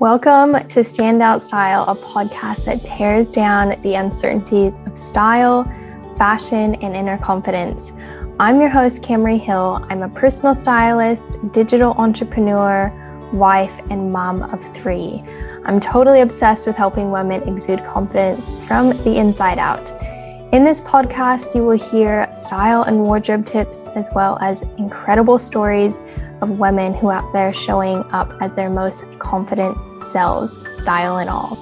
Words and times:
Welcome 0.00 0.52
to 0.52 0.80
Standout 0.80 1.40
Style, 1.40 1.84
a 1.88 1.94
podcast 1.94 2.66
that 2.66 2.84
tears 2.84 3.32
down 3.32 3.80
the 3.80 3.94
uncertainties 3.94 4.78
of 4.84 4.98
style, 4.98 5.64
fashion, 6.18 6.74
and 6.82 6.94
inner 6.94 7.16
confidence. 7.16 7.92
I'm 8.38 8.60
your 8.60 8.68
host, 8.68 9.00
Camry 9.00 9.40
Hill. 9.40 9.82
I'm 9.88 10.02
a 10.02 10.10
personal 10.10 10.54
stylist, 10.54 11.38
digital 11.52 11.92
entrepreneur, 11.92 12.92
wife, 13.32 13.80
and 13.88 14.12
mom 14.12 14.42
of 14.42 14.62
three. 14.74 15.24
I'm 15.64 15.80
totally 15.80 16.20
obsessed 16.20 16.66
with 16.66 16.76
helping 16.76 17.10
women 17.10 17.48
exude 17.48 17.82
confidence 17.86 18.50
from 18.68 18.90
the 19.04 19.16
inside 19.16 19.58
out. 19.58 19.90
In 20.52 20.64
this 20.64 20.82
podcast, 20.82 21.54
you 21.54 21.64
will 21.64 21.78
hear 21.78 22.28
style 22.34 22.82
and 22.82 23.00
wardrobe 23.00 23.46
tips 23.46 23.86
as 23.94 24.10
well 24.14 24.36
as 24.42 24.60
incredible 24.76 25.38
stories 25.38 25.98
of 26.42 26.58
women 26.58 26.92
who 26.92 27.06
are 27.06 27.24
out 27.24 27.32
there 27.32 27.54
showing 27.54 28.04
up 28.12 28.30
as 28.42 28.54
their 28.54 28.68
most 28.68 29.18
confident 29.18 29.78
selves, 30.02 30.52
style 30.78 31.16
and 31.16 31.30
all. 31.30 31.56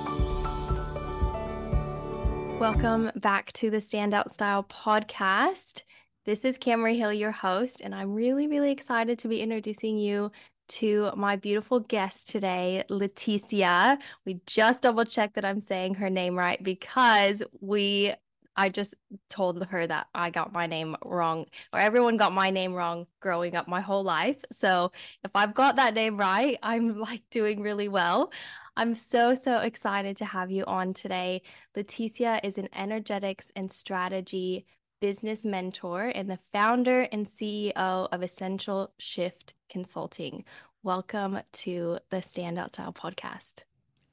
Welcome 2.58 3.12
back 3.14 3.52
to 3.52 3.70
the 3.70 3.76
Standout 3.76 4.32
Style 4.32 4.64
podcast. 4.64 5.84
This 6.26 6.44
is 6.44 6.58
Camry 6.58 6.96
Hill, 6.96 7.12
your 7.12 7.30
host, 7.30 7.82
and 7.82 7.94
I'm 7.94 8.12
really, 8.12 8.48
really 8.48 8.72
excited 8.72 9.20
to 9.20 9.28
be 9.28 9.40
introducing 9.40 9.98
you 9.98 10.32
to 10.70 11.12
my 11.14 11.36
beautiful 11.36 11.78
guest 11.78 12.28
today, 12.28 12.82
Laetitia. 12.88 14.00
We 14.26 14.40
just 14.46 14.82
double 14.82 15.04
checked 15.04 15.34
that 15.34 15.44
I'm 15.44 15.60
saying 15.60 15.94
her 15.94 16.10
name 16.10 16.36
right 16.36 16.60
because 16.60 17.44
we 17.60 18.14
I 18.60 18.68
just 18.68 18.94
told 19.30 19.64
her 19.64 19.86
that 19.86 20.08
I 20.14 20.28
got 20.28 20.52
my 20.52 20.66
name 20.66 20.94
wrong, 21.02 21.46
or 21.72 21.80
everyone 21.80 22.18
got 22.18 22.34
my 22.34 22.50
name 22.50 22.74
wrong 22.74 23.06
growing 23.18 23.56
up 23.56 23.66
my 23.68 23.80
whole 23.80 24.02
life. 24.02 24.36
So 24.52 24.92
if 25.24 25.30
I've 25.34 25.54
got 25.54 25.76
that 25.76 25.94
name 25.94 26.18
right, 26.18 26.58
I'm 26.62 27.00
like 27.08 27.22
doing 27.30 27.62
really 27.62 27.88
well. 27.88 28.30
I'm 28.76 28.94
so, 28.94 29.34
so 29.34 29.60
excited 29.60 30.18
to 30.18 30.26
have 30.26 30.50
you 30.50 30.64
on 30.66 30.92
today. 30.92 31.40
Laetitia 31.74 32.40
is 32.44 32.58
an 32.58 32.68
energetics 32.74 33.50
and 33.56 33.72
strategy 33.72 34.66
business 35.00 35.46
mentor 35.46 36.12
and 36.14 36.28
the 36.28 36.38
founder 36.52 37.08
and 37.12 37.26
CEO 37.26 37.72
of 37.74 38.22
Essential 38.22 38.92
Shift 38.98 39.54
Consulting. 39.70 40.44
Welcome 40.82 41.38
to 41.52 41.98
the 42.10 42.18
Standout 42.18 42.72
Style 42.72 42.92
podcast. 42.92 43.62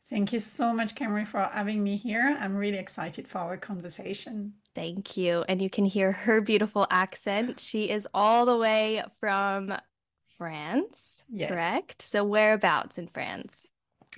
Thank 0.10 0.32
you 0.32 0.40
so 0.40 0.74
much, 0.74 0.96
Camry, 0.96 1.28
for 1.28 1.50
having 1.52 1.84
me 1.84 1.98
here. 1.98 2.38
I'm 2.40 2.56
really 2.56 2.78
excited 2.78 3.28
for 3.28 3.40
our 3.40 3.58
conversation. 3.58 4.54
Thank 4.74 5.18
you. 5.18 5.44
And 5.50 5.62
you 5.62 5.70
can 5.70 5.86
hear 5.86 6.14
her 6.14 6.40
beautiful 6.40 6.88
accent. 6.90 7.60
She 7.60 7.90
is 7.90 8.08
all 8.14 8.46
the 8.46 8.56
way 8.56 9.04
from 9.20 9.74
France, 10.38 11.24
yes. 11.30 11.50
correct? 11.50 12.02
So, 12.02 12.24
whereabouts 12.24 12.98
in 12.98 13.08
France? 13.08 13.66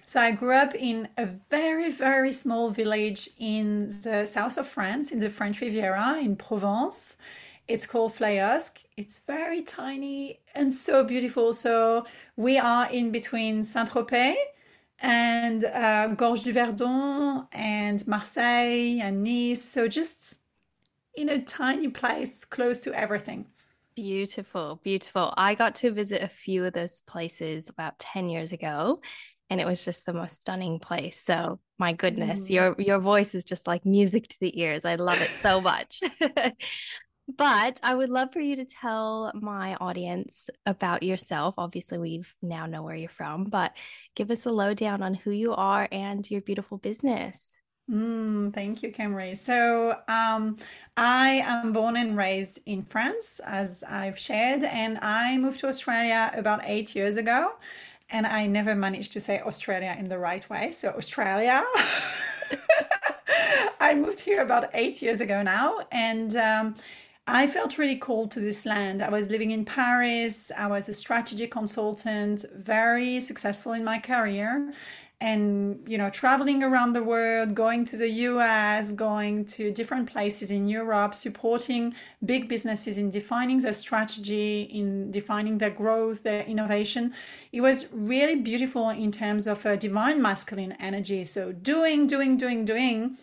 So, 0.05 0.21
I 0.21 0.31
grew 0.31 0.53
up 0.53 0.75
in 0.75 1.07
a 1.17 1.25
very, 1.25 1.89
very 1.89 2.33
small 2.33 2.69
village 2.69 3.29
in 3.39 3.87
the 4.01 4.27
south 4.27 4.59
of 4.59 4.67
France, 4.67 5.11
in 5.11 5.19
the 5.19 5.29
French 5.29 5.59
Riviera, 5.59 6.19
in 6.19 6.35
Provence. 6.35 7.17
It's 7.67 7.87
called 7.87 8.13
Flayosc. 8.13 8.83
It's 8.97 9.19
very 9.19 9.61
tiny 9.63 10.41
and 10.53 10.71
so 10.73 11.03
beautiful. 11.03 11.53
So, 11.53 12.05
we 12.35 12.59
are 12.59 12.91
in 12.91 13.11
between 13.11 13.63
Saint 13.63 13.89
Tropez 13.89 14.35
and 15.01 15.63
uh, 15.65 16.07
Gorge 16.09 16.43
du 16.43 16.53
Verdon 16.53 17.47
and 17.51 18.05
Marseille 18.07 18.99
and 19.01 19.23
Nice. 19.23 19.63
So 19.63 19.87
just 19.87 20.37
in 21.15 21.29
a 21.29 21.41
tiny 21.41 21.87
place 21.87 22.45
close 22.45 22.81
to 22.81 22.93
everything. 22.93 23.45
Beautiful, 23.95 24.79
beautiful. 24.83 25.33
I 25.35 25.55
got 25.55 25.75
to 25.75 25.91
visit 25.91 26.21
a 26.21 26.29
few 26.29 26.63
of 26.65 26.73
those 26.73 27.01
places 27.01 27.69
about 27.69 27.99
10 27.99 28.29
years 28.29 28.53
ago 28.53 29.01
and 29.49 29.59
it 29.59 29.65
was 29.65 29.83
just 29.83 30.05
the 30.05 30.13
most 30.13 30.39
stunning 30.39 30.79
place. 30.79 31.19
So, 31.19 31.59
my 31.77 31.93
goodness, 31.93 32.41
mm. 32.41 32.49
your 32.51 32.75
your 32.77 32.99
voice 32.99 33.33
is 33.33 33.43
just 33.43 33.67
like 33.67 33.85
music 33.85 34.27
to 34.27 34.37
the 34.39 34.61
ears. 34.61 34.85
I 34.85 34.95
love 34.95 35.21
it 35.21 35.29
so 35.29 35.59
much. 35.59 36.01
But 37.37 37.79
I 37.83 37.93
would 37.93 38.09
love 38.09 38.33
for 38.33 38.39
you 38.39 38.55
to 38.55 38.65
tell 38.65 39.31
my 39.35 39.75
audience 39.75 40.49
about 40.65 41.03
yourself. 41.03 41.53
Obviously, 41.57 41.99
we've 41.99 42.33
now 42.41 42.65
know 42.65 42.81
where 42.81 42.95
you're 42.95 43.09
from, 43.09 43.43
but 43.45 43.73
give 44.15 44.31
us 44.31 44.47
a 44.47 44.51
lowdown 44.51 45.03
on 45.03 45.13
who 45.13 45.29
you 45.29 45.53
are 45.53 45.87
and 45.91 46.29
your 46.29 46.41
beautiful 46.41 46.79
business. 46.79 47.49
Mm, 47.89 48.51
thank 48.53 48.81
you, 48.81 48.91
Camry. 48.91 49.37
So, 49.37 49.97
um, 50.07 50.57
I 50.97 51.43
am 51.45 51.71
born 51.71 51.97
and 51.97 52.17
raised 52.17 52.59
in 52.65 52.81
France, 52.81 53.39
as 53.45 53.83
I've 53.87 54.17
shared, 54.17 54.63
and 54.63 54.97
I 54.99 55.37
moved 55.37 55.59
to 55.59 55.67
Australia 55.67 56.31
about 56.33 56.61
eight 56.63 56.95
years 56.95 57.17
ago. 57.17 57.53
And 58.11 58.25
I 58.25 58.47
never 58.47 58.73
managed 58.73 59.13
to 59.13 59.19
say 59.19 59.39
Australia 59.39 59.95
in 59.99 60.05
the 60.05 60.17
right 60.17 60.47
way. 60.49 60.71
So, 60.71 60.89
Australia. 60.89 61.63
I 63.79 63.93
moved 63.93 64.19
here 64.19 64.41
about 64.41 64.69
eight 64.73 65.01
years 65.01 65.21
ago 65.21 65.41
now. 65.41 65.79
And 65.91 66.35
um, 66.35 66.75
I 67.31 67.45
felt 67.45 67.77
really 67.77 67.95
called 67.95 68.31
to 68.31 68.39
this 68.39 68.65
land. 68.65 69.03
I 69.03 69.09
was 69.09 69.29
living 69.29 69.51
in 69.51 69.63
Paris. 69.63 70.51
I 70.57 70.65
was 70.65 70.89
a 70.89 70.93
strategy 70.95 71.45
consultant, 71.45 72.43
very 72.55 73.19
successful 73.19 73.73
in 73.73 73.83
my 73.83 73.99
career. 73.99 74.73
And, 75.21 75.87
you 75.87 75.99
know, 75.99 76.09
traveling 76.09 76.63
around 76.63 76.93
the 76.93 77.03
world, 77.03 77.53
going 77.53 77.85
to 77.85 77.97
the 77.97 78.09
US, 78.29 78.93
going 78.93 79.45
to 79.45 79.69
different 79.69 80.11
places 80.11 80.49
in 80.49 80.67
Europe, 80.67 81.13
supporting 81.13 81.93
big 82.25 82.49
businesses 82.49 82.97
in 82.97 83.11
defining 83.11 83.59
their 83.59 83.73
strategy, 83.73 84.63
in 84.63 85.11
defining 85.11 85.59
their 85.59 85.69
growth, 85.69 86.23
their 86.23 86.43
innovation. 86.45 87.13
It 87.51 87.61
was 87.61 87.85
really 87.91 88.37
beautiful 88.37 88.89
in 88.89 89.11
terms 89.11 89.45
of 89.45 89.63
a 89.67 89.77
divine 89.77 90.19
masculine 90.19 90.71
energy. 90.79 91.23
So 91.25 91.51
doing, 91.51 92.07
doing, 92.07 92.37
doing, 92.37 92.65
doing. 92.65 93.17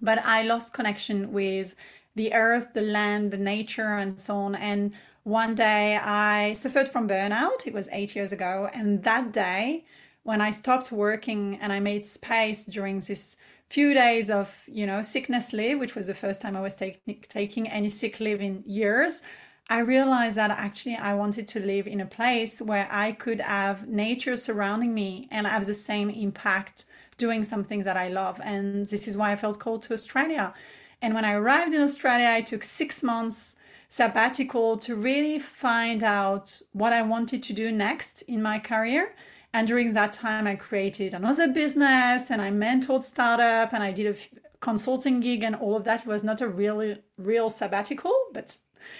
But 0.00 0.24
I 0.24 0.42
lost 0.42 0.74
connection 0.74 1.32
with 1.32 1.76
the 2.18 2.34
earth, 2.34 2.74
the 2.74 2.82
land, 2.82 3.30
the 3.30 3.38
nature, 3.38 3.94
and 4.02 4.20
so 4.20 4.36
on. 4.36 4.54
And 4.54 4.92
one 5.22 5.54
day 5.54 5.96
I 5.96 6.52
suffered 6.52 6.88
from 6.88 7.08
burnout. 7.08 7.66
It 7.66 7.72
was 7.72 7.88
eight 7.92 8.14
years 8.16 8.32
ago. 8.32 8.68
And 8.74 9.04
that 9.04 9.32
day, 9.32 9.84
when 10.24 10.40
I 10.40 10.50
stopped 10.50 10.92
working 10.92 11.58
and 11.62 11.72
I 11.72 11.80
made 11.80 12.04
space 12.04 12.66
during 12.66 13.00
this 13.00 13.36
few 13.68 13.94
days 13.94 14.30
of, 14.30 14.64
you 14.66 14.86
know, 14.86 15.00
sickness 15.02 15.52
leave, 15.52 15.78
which 15.78 15.94
was 15.94 16.06
the 16.08 16.14
first 16.14 16.42
time 16.42 16.56
I 16.56 16.60
was 16.60 16.74
take, 16.74 17.28
taking 17.28 17.68
any 17.68 17.88
sick 17.88 18.18
leave 18.20 18.40
in 18.40 18.64
years, 18.66 19.22
I 19.70 19.80
realized 19.80 20.36
that 20.38 20.50
actually 20.50 20.96
I 20.96 21.14
wanted 21.14 21.46
to 21.48 21.60
live 21.60 21.86
in 21.86 22.00
a 22.00 22.06
place 22.06 22.60
where 22.60 22.88
I 22.90 23.12
could 23.12 23.40
have 23.40 23.86
nature 23.86 24.36
surrounding 24.36 24.92
me 24.94 25.28
and 25.30 25.46
have 25.46 25.66
the 25.66 25.74
same 25.74 26.08
impact 26.10 26.86
doing 27.18 27.44
something 27.44 27.82
that 27.82 27.96
I 27.96 28.08
love. 28.08 28.40
And 28.42 28.88
this 28.88 29.06
is 29.06 29.16
why 29.16 29.32
I 29.32 29.36
felt 29.36 29.58
called 29.60 29.82
to 29.82 29.92
Australia 29.92 30.54
and 31.00 31.14
when 31.14 31.24
I 31.24 31.32
arrived 31.32 31.74
in 31.74 31.80
Australia, 31.80 32.28
I 32.28 32.40
took 32.40 32.62
six 32.62 33.02
months 33.02 33.54
sabbatical 33.88 34.76
to 34.78 34.94
really 34.94 35.38
find 35.38 36.02
out 36.04 36.60
what 36.72 36.92
I 36.92 37.02
wanted 37.02 37.42
to 37.44 37.52
do 37.52 37.72
next 37.72 38.22
in 38.22 38.42
my 38.42 38.58
career. 38.58 39.14
And 39.54 39.66
during 39.66 39.94
that 39.94 40.12
time, 40.12 40.46
I 40.46 40.56
created 40.56 41.14
another 41.14 41.48
business 41.48 42.30
and 42.30 42.42
I 42.42 42.50
mentored 42.50 43.02
startup 43.02 43.72
and 43.72 43.82
I 43.82 43.92
did 43.92 44.14
a 44.14 44.38
consulting 44.60 45.20
gig 45.20 45.42
and 45.42 45.54
all 45.54 45.74
of 45.74 45.84
that. 45.84 46.00
It 46.00 46.06
was 46.06 46.22
not 46.22 46.42
a 46.42 46.48
really 46.48 46.98
real 47.16 47.48
sabbatical, 47.48 48.14
but 48.34 48.56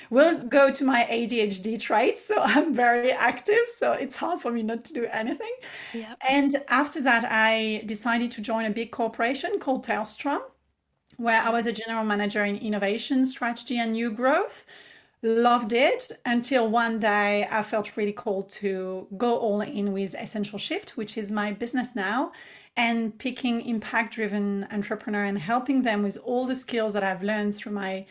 we'll 0.08 0.38
go 0.38 0.70
to 0.70 0.84
my 0.84 1.06
ADHD 1.10 1.78
traits. 1.78 2.26
So 2.26 2.36
I'm 2.42 2.74
very 2.74 3.12
active. 3.12 3.64
So 3.76 3.92
it's 3.92 4.16
hard 4.16 4.40
for 4.40 4.50
me 4.50 4.62
not 4.62 4.84
to 4.84 4.94
do 4.94 5.04
anything. 5.06 5.52
Yep. 5.92 6.16
And 6.26 6.62
after 6.68 7.02
that, 7.02 7.26
I 7.28 7.82
decided 7.84 8.30
to 8.32 8.40
join 8.40 8.64
a 8.64 8.70
big 8.70 8.90
corporation 8.90 9.58
called 9.58 9.84
Telstra 9.84 10.40
where 11.18 11.42
I 11.42 11.50
was 11.50 11.66
a 11.66 11.72
general 11.72 12.04
manager 12.04 12.44
in 12.44 12.56
innovation, 12.56 13.26
strategy, 13.26 13.78
and 13.78 13.92
new 13.92 14.10
growth. 14.10 14.64
Loved 15.20 15.72
it 15.72 16.12
until 16.24 16.68
one 16.68 17.00
day 17.00 17.46
I 17.50 17.64
felt 17.64 17.96
really 17.96 18.12
called 18.12 18.50
to 18.52 19.08
go 19.16 19.36
all 19.36 19.60
in 19.60 19.92
with 19.92 20.14
Essential 20.14 20.60
Shift, 20.60 20.96
which 20.96 21.18
is 21.18 21.32
my 21.32 21.50
business 21.50 21.96
now, 21.96 22.30
and 22.76 23.18
picking 23.18 23.60
impact 23.62 24.14
driven 24.14 24.68
entrepreneur 24.70 25.24
and 25.24 25.40
helping 25.40 25.82
them 25.82 26.04
with 26.04 26.18
all 26.24 26.46
the 26.46 26.54
skills 26.54 26.92
that 26.92 27.02
I've 27.02 27.24
learned 27.24 27.56
through 27.56 27.72
my 27.72 28.06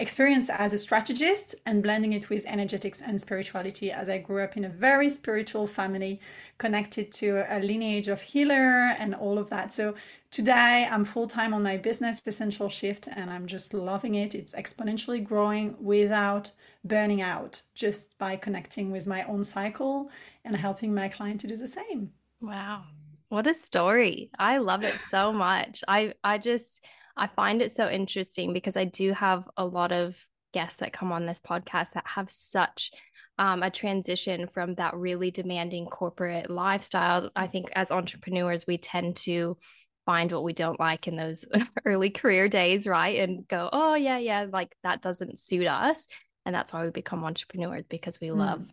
experience 0.00 0.48
as 0.48 0.72
a 0.72 0.78
strategist 0.78 1.54
and 1.66 1.82
blending 1.82 2.14
it 2.14 2.30
with 2.30 2.46
energetics 2.46 3.02
and 3.02 3.20
spirituality 3.20 3.92
as 3.92 4.08
I 4.08 4.18
grew 4.18 4.42
up 4.42 4.56
in 4.56 4.64
a 4.64 4.68
very 4.68 5.10
spiritual 5.10 5.66
family 5.66 6.20
connected 6.58 7.12
to 7.12 7.44
a 7.48 7.60
lineage 7.60 8.08
of 8.08 8.22
healer 8.22 8.94
and 8.98 9.14
all 9.14 9.38
of 9.38 9.50
that. 9.50 9.72
So 9.72 9.94
today 10.30 10.88
I'm 10.90 11.04
full 11.04 11.28
time 11.28 11.52
on 11.52 11.62
my 11.62 11.76
business 11.76 12.22
essential 12.26 12.70
shift 12.70 13.08
and 13.14 13.30
I'm 13.30 13.46
just 13.46 13.74
loving 13.74 14.14
it. 14.14 14.34
It's 14.34 14.54
exponentially 14.54 15.22
growing 15.22 15.76
without 15.78 16.50
burning 16.82 17.20
out 17.20 17.62
just 17.74 18.16
by 18.18 18.36
connecting 18.36 18.90
with 18.90 19.06
my 19.06 19.22
own 19.24 19.44
cycle 19.44 20.10
and 20.44 20.56
helping 20.56 20.94
my 20.94 21.08
client 21.08 21.40
to 21.42 21.46
do 21.46 21.56
the 21.56 21.66
same. 21.66 22.10
Wow. 22.40 22.84
What 23.28 23.46
a 23.46 23.54
story. 23.54 24.30
I 24.38 24.58
love 24.58 24.82
it 24.82 24.98
so 24.98 25.32
much. 25.32 25.84
I 25.86 26.14
I 26.24 26.38
just 26.38 26.82
I 27.20 27.26
find 27.26 27.60
it 27.60 27.70
so 27.70 27.88
interesting 27.88 28.54
because 28.54 28.78
I 28.78 28.86
do 28.86 29.12
have 29.12 29.46
a 29.58 29.64
lot 29.64 29.92
of 29.92 30.16
guests 30.54 30.80
that 30.80 30.94
come 30.94 31.12
on 31.12 31.26
this 31.26 31.40
podcast 31.40 31.92
that 31.92 32.06
have 32.06 32.30
such 32.30 32.90
um, 33.38 33.62
a 33.62 33.70
transition 33.70 34.48
from 34.48 34.74
that 34.76 34.94
really 34.96 35.30
demanding 35.30 35.84
corporate 35.84 36.50
lifestyle. 36.50 37.30
I 37.36 37.46
think 37.46 37.70
as 37.74 37.90
entrepreneurs, 37.90 38.66
we 38.66 38.78
tend 38.78 39.16
to 39.16 39.58
find 40.06 40.32
what 40.32 40.44
we 40.44 40.54
don't 40.54 40.80
like 40.80 41.08
in 41.08 41.16
those 41.16 41.44
early 41.84 42.08
career 42.08 42.48
days, 42.48 42.86
right? 42.86 43.18
And 43.18 43.46
go, 43.46 43.68
oh, 43.70 43.94
yeah, 43.94 44.18
yeah, 44.18 44.46
like 44.50 44.74
that 44.82 45.02
doesn't 45.02 45.38
suit 45.38 45.66
us. 45.66 46.06
And 46.46 46.54
that's 46.54 46.72
why 46.72 46.84
we 46.84 46.90
become 46.90 47.22
entrepreneurs 47.22 47.84
because 47.88 48.18
we 48.18 48.28
mm. 48.28 48.36
love 48.36 48.66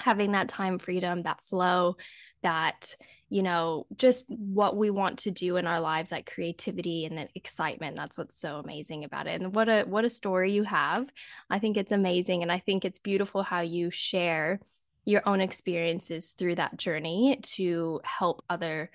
having 0.00 0.32
that 0.32 0.48
time 0.48 0.78
freedom, 0.78 1.24
that 1.24 1.44
flow, 1.44 1.96
that, 2.42 2.96
you 3.30 3.42
know, 3.42 3.86
just 3.96 4.24
what 4.30 4.76
we 4.76 4.90
want 4.90 5.20
to 5.20 5.30
do 5.30 5.56
in 5.56 5.66
our 5.66 5.80
lives, 5.80 6.10
that 6.10 6.26
creativity 6.26 7.04
and 7.04 7.18
that 7.18 7.30
excitement. 7.34 7.96
That's 7.96 8.16
what's 8.16 8.38
so 8.38 8.56
amazing 8.58 9.04
about 9.04 9.26
it. 9.26 9.40
And 9.40 9.54
what 9.54 9.68
a 9.68 9.84
what 9.84 10.04
a 10.04 10.10
story 10.10 10.52
you 10.52 10.62
have. 10.64 11.12
I 11.50 11.58
think 11.58 11.76
it's 11.76 11.92
amazing. 11.92 12.42
And 12.42 12.50
I 12.50 12.58
think 12.58 12.84
it's 12.84 12.98
beautiful 12.98 13.42
how 13.42 13.60
you 13.60 13.90
share 13.90 14.60
your 15.04 15.22
own 15.26 15.40
experiences 15.40 16.32
through 16.32 16.56
that 16.56 16.76
journey 16.76 17.38
to 17.42 18.00
help 18.04 18.44
other 18.48 18.90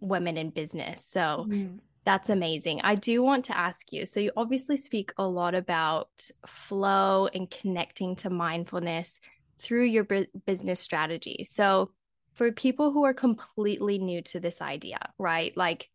women 0.00 0.36
in 0.36 0.50
business. 0.50 1.04
So 1.04 1.46
mm. 1.48 1.78
That's 2.08 2.30
amazing. 2.30 2.80
I 2.84 2.94
do 2.94 3.22
want 3.22 3.44
to 3.46 3.58
ask 3.58 3.92
you 3.92 4.06
so, 4.06 4.18
you 4.18 4.32
obviously 4.34 4.78
speak 4.78 5.12
a 5.18 5.28
lot 5.28 5.54
about 5.54 6.08
flow 6.46 7.26
and 7.34 7.50
connecting 7.50 8.16
to 8.16 8.30
mindfulness 8.30 9.20
through 9.58 9.84
your 9.84 10.06
business 10.46 10.80
strategy. 10.80 11.44
So, 11.46 11.90
for 12.38 12.52
people 12.52 12.92
who 12.92 13.04
are 13.04 13.12
completely 13.12 13.98
new 13.98 14.22
to 14.22 14.38
this 14.38 14.62
idea, 14.62 15.00
right? 15.18 15.54
Like 15.56 15.90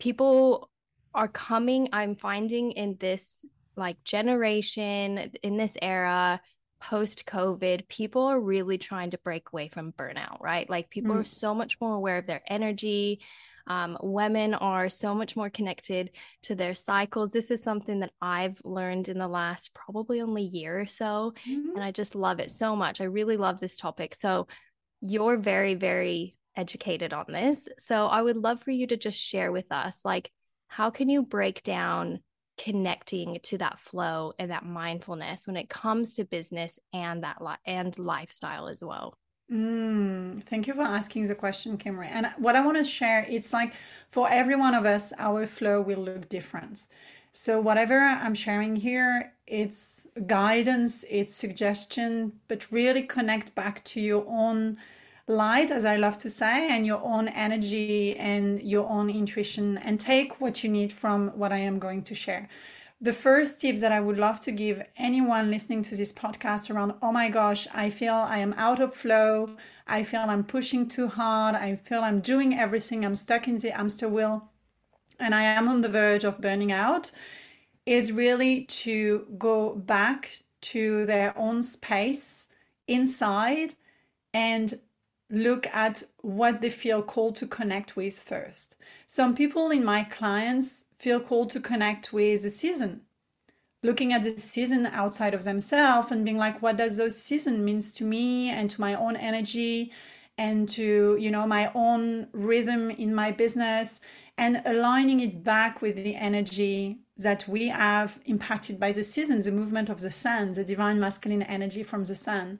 people 0.00 0.68
are 1.14 1.28
coming, 1.28 1.88
I'm 1.92 2.16
finding 2.16 2.72
in 2.72 2.96
this 2.98 3.46
like 3.76 4.02
generation, 4.02 5.30
in 5.44 5.56
this 5.56 5.76
era, 5.80 6.40
post 6.80 7.24
COVID, 7.24 7.86
people 7.86 8.22
are 8.22 8.40
really 8.40 8.78
trying 8.78 9.10
to 9.10 9.18
break 9.18 9.52
away 9.52 9.68
from 9.68 9.92
burnout, 9.92 10.40
right? 10.40 10.68
Like 10.68 10.90
people 10.90 11.14
mm. 11.14 11.20
are 11.20 11.24
so 11.24 11.54
much 11.54 11.80
more 11.80 11.94
aware 11.94 12.18
of 12.18 12.26
their 12.26 12.42
energy. 12.48 13.20
Um, 13.68 13.96
women 14.02 14.54
are 14.54 14.88
so 14.88 15.14
much 15.14 15.36
more 15.36 15.50
connected 15.50 16.10
to 16.44 16.56
their 16.56 16.74
cycles. 16.74 17.30
This 17.30 17.52
is 17.52 17.62
something 17.62 18.00
that 18.00 18.10
I've 18.20 18.60
learned 18.64 19.08
in 19.08 19.18
the 19.18 19.28
last 19.28 19.72
probably 19.72 20.20
only 20.20 20.42
year 20.42 20.80
or 20.80 20.86
so. 20.86 21.32
Mm-hmm. 21.48 21.76
And 21.76 21.84
I 21.84 21.92
just 21.92 22.16
love 22.16 22.40
it 22.40 22.50
so 22.50 22.74
much. 22.74 23.00
I 23.00 23.04
really 23.04 23.36
love 23.36 23.60
this 23.60 23.76
topic. 23.76 24.16
So 24.16 24.48
you're 25.00 25.36
very, 25.36 25.74
very 25.74 26.36
educated 26.56 27.12
on 27.12 27.26
this. 27.28 27.68
So 27.78 28.06
I 28.06 28.22
would 28.22 28.36
love 28.36 28.60
for 28.62 28.70
you 28.70 28.86
to 28.88 28.96
just 28.96 29.18
share 29.18 29.52
with 29.52 29.70
us 29.70 30.04
like, 30.04 30.30
how 30.68 30.90
can 30.90 31.08
you 31.08 31.22
break 31.22 31.62
down 31.62 32.20
connecting 32.58 33.38
to 33.42 33.58
that 33.58 33.80
flow 33.80 34.34
and 34.38 34.50
that 34.50 34.64
mindfulness 34.64 35.46
when 35.46 35.56
it 35.56 35.68
comes 35.68 36.14
to 36.14 36.24
business 36.24 36.78
and 36.92 37.24
that 37.24 37.42
li- 37.42 37.54
and 37.64 37.98
lifestyle 37.98 38.68
as 38.68 38.82
well? 38.84 39.16
Mm, 39.50 40.44
thank 40.44 40.68
you 40.68 40.74
for 40.74 40.82
asking 40.82 41.26
the 41.26 41.34
question, 41.34 41.76
Kimberly. 41.76 42.08
And 42.08 42.28
what 42.38 42.54
I 42.54 42.64
want 42.64 42.76
to 42.76 42.84
share, 42.84 43.26
it's 43.28 43.52
like 43.52 43.74
for 44.10 44.30
every 44.30 44.54
one 44.54 44.74
of 44.74 44.84
us, 44.84 45.12
our 45.18 45.44
flow 45.46 45.80
will 45.80 45.98
look 45.98 46.28
different. 46.28 46.86
So 47.32 47.60
whatever 47.60 48.00
I'm 48.00 48.34
sharing 48.34 48.76
here, 48.76 49.32
it's 49.46 50.06
guidance, 50.26 51.04
it's 51.08 51.34
suggestion, 51.34 52.40
but 52.48 52.70
really 52.72 53.02
connect 53.02 53.54
back 53.54 53.84
to 53.84 54.00
your 54.00 54.24
own 54.28 54.78
light, 55.26 55.70
as 55.70 55.84
I 55.84 55.96
love 55.96 56.18
to 56.18 56.30
say, 56.30 56.68
and 56.70 56.84
your 56.84 57.00
own 57.02 57.28
energy 57.28 58.16
and 58.16 58.60
your 58.62 58.88
own 58.88 59.10
intuition, 59.10 59.78
and 59.78 60.00
take 60.00 60.40
what 60.40 60.64
you 60.64 60.70
need 60.70 60.92
from 60.92 61.28
what 61.38 61.52
I 61.52 61.58
am 61.58 61.78
going 61.78 62.02
to 62.02 62.14
share 62.14 62.48
the 63.02 63.12
first 63.14 63.62
tips 63.62 63.80
that 63.80 63.92
I 63.92 64.00
would 64.00 64.18
love 64.18 64.40
to 64.42 64.52
give 64.52 64.82
anyone 64.98 65.50
listening 65.50 65.82
to 65.84 65.96
this 65.96 66.12
podcast 66.12 66.70
around, 66.70 66.92
oh 67.00 67.10
my 67.10 67.30
gosh, 67.30 67.66
I 67.72 67.88
feel 67.88 68.12
I 68.12 68.38
am 68.38 68.52
out 68.58 68.78
of 68.78 68.94
flow. 68.94 69.56
I 69.86 70.02
feel 70.02 70.20
I'm 70.20 70.44
pushing 70.44 70.86
too 70.86 71.08
hard. 71.08 71.54
I 71.54 71.76
feel 71.76 72.00
I'm 72.00 72.20
doing 72.20 72.58
everything. 72.58 73.04
I'm 73.04 73.16
stuck 73.16 73.48
in 73.48 73.56
the 73.56 73.70
hamster 73.70 74.06
wheel 74.06 74.49
and 75.20 75.34
I 75.34 75.42
am 75.42 75.68
on 75.68 75.80
the 75.80 75.88
verge 75.88 76.24
of 76.24 76.40
burning 76.40 76.72
out 76.72 77.10
is 77.86 78.12
really 78.12 78.64
to 78.64 79.26
go 79.38 79.74
back 79.74 80.40
to 80.60 81.06
their 81.06 81.36
own 81.36 81.62
space 81.62 82.48
inside 82.86 83.74
and 84.34 84.80
look 85.30 85.66
at 85.68 86.02
what 86.22 86.60
they 86.60 86.70
feel 86.70 87.02
called 87.02 87.36
to 87.36 87.46
connect 87.46 87.96
with 87.96 88.18
first. 88.18 88.76
Some 89.06 89.34
people 89.34 89.70
in 89.70 89.84
my 89.84 90.04
clients 90.04 90.84
feel 90.98 91.20
called 91.20 91.50
to 91.50 91.60
connect 91.60 92.12
with 92.12 92.42
the 92.42 92.50
season 92.50 93.02
looking 93.82 94.12
at 94.12 94.22
the 94.22 94.38
season 94.38 94.86
outside 94.86 95.34
of 95.34 95.44
themselves 95.44 96.10
and 96.10 96.24
being 96.24 96.36
like 96.36 96.60
what 96.60 96.76
does 96.76 96.96
those 96.96 97.20
season 97.20 97.64
means 97.64 97.92
to 97.92 98.04
me 98.04 98.50
and 98.50 98.70
to 98.70 98.80
my 98.80 98.94
own 98.94 99.16
energy 99.16 99.90
and 100.36 100.68
to 100.68 101.16
you 101.18 101.30
know 101.30 101.46
my 101.46 101.70
own 101.74 102.26
rhythm 102.32 102.90
in 102.90 103.14
my 103.14 103.30
business 103.30 104.00
and 104.40 104.62
aligning 104.64 105.20
it 105.20 105.44
back 105.44 105.82
with 105.82 105.96
the 105.96 106.16
energy 106.16 106.98
that 107.18 107.46
we 107.46 107.68
have 107.68 108.18
impacted 108.24 108.80
by 108.80 108.90
the 108.90 109.02
seasons, 109.02 109.44
the 109.44 109.52
movement 109.52 109.90
of 109.90 110.00
the 110.00 110.10
sun 110.10 110.52
the 110.52 110.64
divine 110.64 110.98
masculine 110.98 111.42
energy 111.42 111.82
from 111.82 112.04
the 112.04 112.14
sun. 112.14 112.58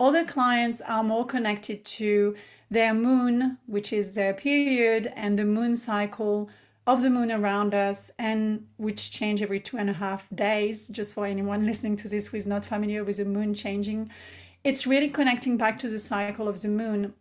Other 0.00 0.24
clients 0.24 0.80
are 0.80 1.04
more 1.04 1.26
connected 1.26 1.84
to 1.98 2.34
their 2.70 2.94
moon 2.94 3.58
which 3.66 3.92
is 3.92 4.14
their 4.14 4.32
period 4.32 5.12
and 5.14 5.38
the 5.38 5.44
moon 5.44 5.76
cycle 5.76 6.48
of 6.86 7.02
the 7.02 7.10
moon 7.10 7.30
around 7.30 7.74
us 7.74 8.10
and 8.18 8.66
which 8.78 9.10
change 9.10 9.42
every 9.42 9.60
two 9.60 9.76
and 9.76 9.90
a 9.90 10.00
half 10.04 10.26
days. 10.34 10.88
Just 10.88 11.12
for 11.12 11.26
anyone 11.26 11.66
listening 11.66 11.96
to 11.96 12.08
this 12.08 12.28
who 12.28 12.38
is 12.38 12.46
not 12.46 12.64
familiar 12.64 13.04
with 13.04 13.18
the 13.18 13.26
moon 13.26 13.52
changing 13.52 14.10
it's 14.64 14.86
really 14.86 15.08
connecting 15.08 15.56
back 15.56 15.78
to 15.78 15.88
the 15.88 15.98
cycle 15.98 16.48
of 16.48 16.60
the 16.62 16.68
moon 16.68 17.14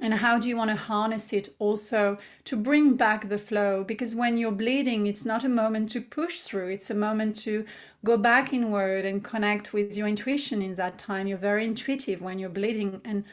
and 0.00 0.14
how 0.14 0.38
do 0.38 0.48
you 0.48 0.56
want 0.56 0.70
to 0.70 0.76
harness 0.76 1.32
it 1.32 1.48
also 1.58 2.18
to 2.44 2.56
bring 2.56 2.94
back 2.94 3.28
the 3.28 3.38
flow 3.38 3.84
because 3.84 4.14
when 4.14 4.36
you're 4.36 4.52
bleeding 4.52 5.06
it's 5.06 5.24
not 5.24 5.44
a 5.44 5.48
moment 5.48 5.90
to 5.90 6.00
push 6.00 6.40
through 6.40 6.68
it's 6.68 6.90
a 6.90 6.94
moment 6.94 7.36
to 7.36 7.64
go 8.04 8.16
back 8.16 8.52
inward 8.52 9.04
and 9.04 9.24
connect 9.24 9.72
with 9.72 9.96
your 9.96 10.06
intuition 10.06 10.62
in 10.62 10.74
that 10.74 10.98
time 10.98 11.26
you're 11.26 11.38
very 11.38 11.64
intuitive 11.64 12.22
when 12.22 12.38
you're 12.38 12.48
bleeding 12.48 13.00
and 13.04 13.24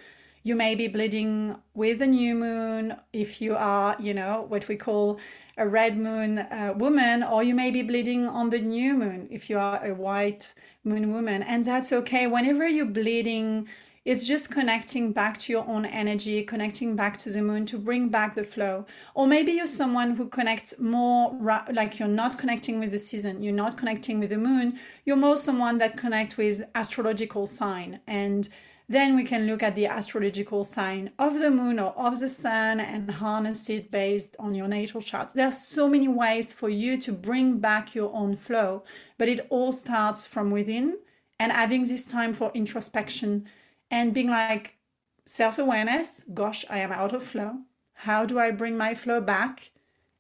you 0.44 0.56
may 0.56 0.76
be 0.76 0.88
bleeding 0.88 1.56
with 1.74 2.02
a 2.02 2.08
new 2.08 2.36
moon 2.36 2.96
if 3.14 3.42
you 3.42 3.56
are 3.56 3.96
you 4.00 4.14
know 4.14 4.46
what 4.50 4.68
we 4.68 4.76
call 4.76 5.20
a 5.58 5.68
red 5.68 5.98
moon 5.98 6.40
uh, 6.40 6.74
woman, 6.76 7.24
or 7.24 7.44
you 7.44 7.56
may 7.56 7.72
be 7.72 7.82
bleeding 7.82 8.28
on 8.28 8.50
the 8.50 8.60
new 8.60 8.94
moon 8.94 9.28
if 9.32 9.50
you 9.50 9.58
are 9.58 9.84
a 9.86 9.94
white 9.94 10.54
moon 10.84 11.14
woman. 11.14 11.44
And 11.44 11.64
that's 11.64 11.94
okay. 11.94 12.28
Whenever 12.28 12.68
you're 12.68 12.86
bleeding, 12.86 13.68
it's 14.06 14.26
just 14.26 14.52
connecting 14.52 15.12
back 15.12 15.40
to 15.40 15.52
your 15.52 15.68
own 15.68 15.86
energy, 15.86 16.44
connecting 16.44 16.96
back 16.96 17.18
to 17.18 17.32
the 17.32 17.42
moon 17.42 17.66
to 17.66 17.80
bring 17.80 18.10
back 18.10 18.36
the 18.36 18.44
flow. 18.44 18.86
Or 19.16 19.26
maybe 19.26 19.52
you're 19.54 19.66
someone 19.66 20.16
who 20.16 20.28
connects 20.28 20.76
more, 20.80 21.36
like 21.74 21.98
you're 21.98 22.08
not 22.08 22.38
connecting 22.38 22.80
with 22.80 22.92
the 22.92 23.00
season, 23.00 23.42
you're 23.42 23.54
not 23.54 23.78
connecting 23.78 24.20
with 24.20 24.30
the 24.30 24.38
moon. 24.38 24.80
You're 25.06 25.16
more 25.16 25.38
someone 25.38 25.80
that 25.80 25.98
connect 25.98 26.38
with 26.38 26.64
astrological 26.76 27.48
sign 27.48 28.00
and 28.06 28.48
then 28.88 29.16
we 29.16 29.24
can 29.24 29.48
look 29.48 29.64
at 29.64 29.74
the 29.74 29.88
astrological 29.88 30.64
sign 30.64 31.10
of 31.18 31.40
the 31.40 31.50
moon 31.50 31.80
or 31.80 31.98
of 31.98 32.20
the 32.20 32.30
sun 32.30 32.80
and 32.80 33.10
harness 33.10 33.68
it 33.68 33.90
based 33.90 34.36
on 34.38 34.54
your 34.54 34.68
natal 34.68 35.02
chart. 35.02 35.34
There 35.34 35.48
are 35.48 35.52
so 35.52 35.90
many 35.90 36.08
ways 36.08 36.54
for 36.54 36.70
you 36.70 37.02
to 37.02 37.12
bring 37.12 37.58
back 37.58 37.96
your 37.96 38.14
own 38.14 38.36
flow, 38.36 38.84
but 39.18 39.28
it 39.28 39.48
all 39.50 39.72
starts 39.72 40.28
from 40.28 40.52
within 40.52 41.00
and 41.40 41.52
having 41.52 41.88
this 41.88 42.06
time 42.06 42.32
for 42.32 42.52
introspection 42.54 43.48
and 43.90 44.14
being 44.14 44.30
like 44.30 44.78
self 45.26 45.58
awareness 45.58 46.24
gosh, 46.34 46.66
I 46.70 46.80
am 46.80 46.92
out 46.92 47.14
of 47.14 47.24
flow. 47.24 47.60
How 47.94 48.26
do 48.26 48.40
I 48.40 48.52
bring 48.52 48.78
my 48.78 48.94
flow 48.94 49.22
back? 49.22 49.72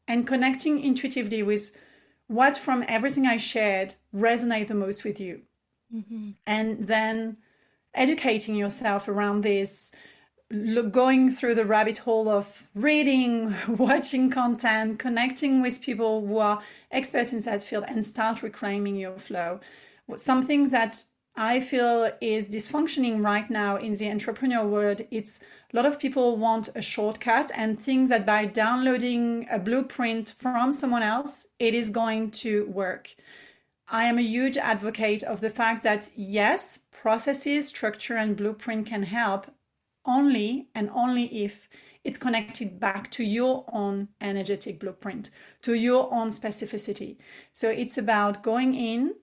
And 0.07 0.27
connecting 0.27 0.83
intuitively 0.83 1.41
with 1.41 1.75
what 2.27 2.57
from 2.57 2.85
everything 2.87 3.25
I 3.25 3.37
shared 3.37 3.95
resonate 4.13 4.67
the 4.67 4.75
most 4.75 5.03
with 5.03 5.19
you. 5.19 5.41
Mm-hmm. 5.93 6.31
And 6.45 6.87
then 6.87 7.37
educating 7.93 8.55
yourself 8.55 9.07
around 9.07 9.41
this 9.41 9.91
going 10.91 11.29
through 11.29 11.55
the 11.55 11.65
rabbit 11.65 11.99
hole 11.99 12.29
of 12.29 12.67
reading, 12.75 13.53
watching 13.67 14.29
content, 14.29 14.99
connecting 14.99 15.61
with 15.61 15.81
people 15.81 16.25
who 16.25 16.37
are 16.37 16.61
experts 16.91 17.33
in 17.33 17.39
that 17.41 17.63
field, 17.63 17.85
and 17.87 18.03
start 18.05 18.43
reclaiming 18.43 18.95
your 18.95 19.17
flow. 19.17 19.59
Something 20.17 20.69
that 20.69 21.03
I 21.37 21.59
feel 21.59 22.11
is 22.21 22.47
dysfunctioning 22.47 23.21
right 23.21 23.49
now 23.49 23.75
in 23.75 23.93
the 23.93 24.09
entrepreneur 24.09 24.65
world. 24.65 25.01
It's 25.11 25.41
a 25.73 25.75
lot 25.75 25.85
of 25.85 25.99
people 25.99 26.37
want 26.37 26.69
a 26.75 26.81
shortcut 26.81 27.51
and 27.53 27.77
think 27.77 28.07
that 28.07 28.25
by 28.25 28.45
downloading 28.45 29.45
a 29.51 29.59
blueprint 29.59 30.33
from 30.37 30.71
someone 30.71 31.03
else, 31.03 31.47
it 31.59 31.73
is 31.73 31.89
going 31.89 32.31
to 32.31 32.65
work. 32.67 33.15
I 33.89 34.05
am 34.05 34.17
a 34.17 34.21
huge 34.21 34.55
advocate 34.55 35.23
of 35.23 35.41
the 35.41 35.49
fact 35.49 35.83
that 35.83 36.09
yes, 36.15 36.79
processes, 36.91 37.67
structure, 37.67 38.15
and 38.15 38.37
blueprint 38.37 38.87
can 38.87 39.03
help 39.03 39.47
only 40.05 40.69
and 40.73 40.89
only 40.91 41.43
if 41.43 41.67
it's 42.05 42.17
connected 42.17 42.79
back 42.79 43.11
to 43.11 43.23
your 43.23 43.65
own 43.73 44.07
energetic 44.21 44.79
blueprint, 44.79 45.31
to 45.63 45.73
your 45.73 46.13
own 46.13 46.29
specificity. 46.29 47.17
So 47.51 47.69
it's 47.69 47.97
about 47.97 48.41
going 48.41 48.73
in 48.73 49.15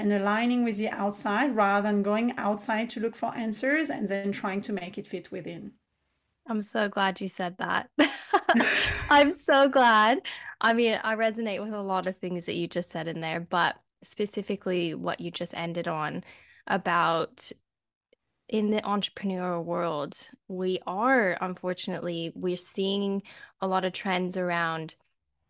and 0.00 0.12
aligning 0.12 0.64
with 0.64 0.78
the 0.78 0.88
outside 0.88 1.54
rather 1.54 1.86
than 1.86 2.02
going 2.02 2.32
outside 2.38 2.88
to 2.90 3.00
look 3.00 3.14
for 3.14 3.36
answers 3.36 3.90
and 3.90 4.08
then 4.08 4.32
trying 4.32 4.62
to 4.62 4.72
make 4.72 4.96
it 4.96 5.06
fit 5.06 5.30
within. 5.30 5.72
I'm 6.48 6.62
so 6.62 6.88
glad 6.88 7.20
you 7.20 7.28
said 7.28 7.56
that. 7.58 7.90
I'm 9.10 9.30
so 9.30 9.68
glad. 9.68 10.20
I 10.60 10.72
mean, 10.72 10.98
I 11.04 11.14
resonate 11.16 11.62
with 11.62 11.74
a 11.74 11.82
lot 11.82 12.06
of 12.06 12.16
things 12.16 12.46
that 12.46 12.54
you 12.54 12.66
just 12.66 12.90
said 12.90 13.08
in 13.08 13.20
there, 13.20 13.40
but 13.40 13.76
specifically 14.02 14.94
what 14.94 15.20
you 15.20 15.30
just 15.30 15.54
ended 15.54 15.86
on 15.86 16.24
about 16.66 17.52
in 18.48 18.70
the 18.70 18.80
entrepreneurial 18.80 19.64
world, 19.64 20.16
we 20.48 20.80
are 20.86 21.36
unfortunately 21.42 22.32
we're 22.34 22.56
seeing 22.56 23.22
a 23.60 23.68
lot 23.68 23.84
of 23.84 23.92
trends 23.92 24.36
around 24.36 24.96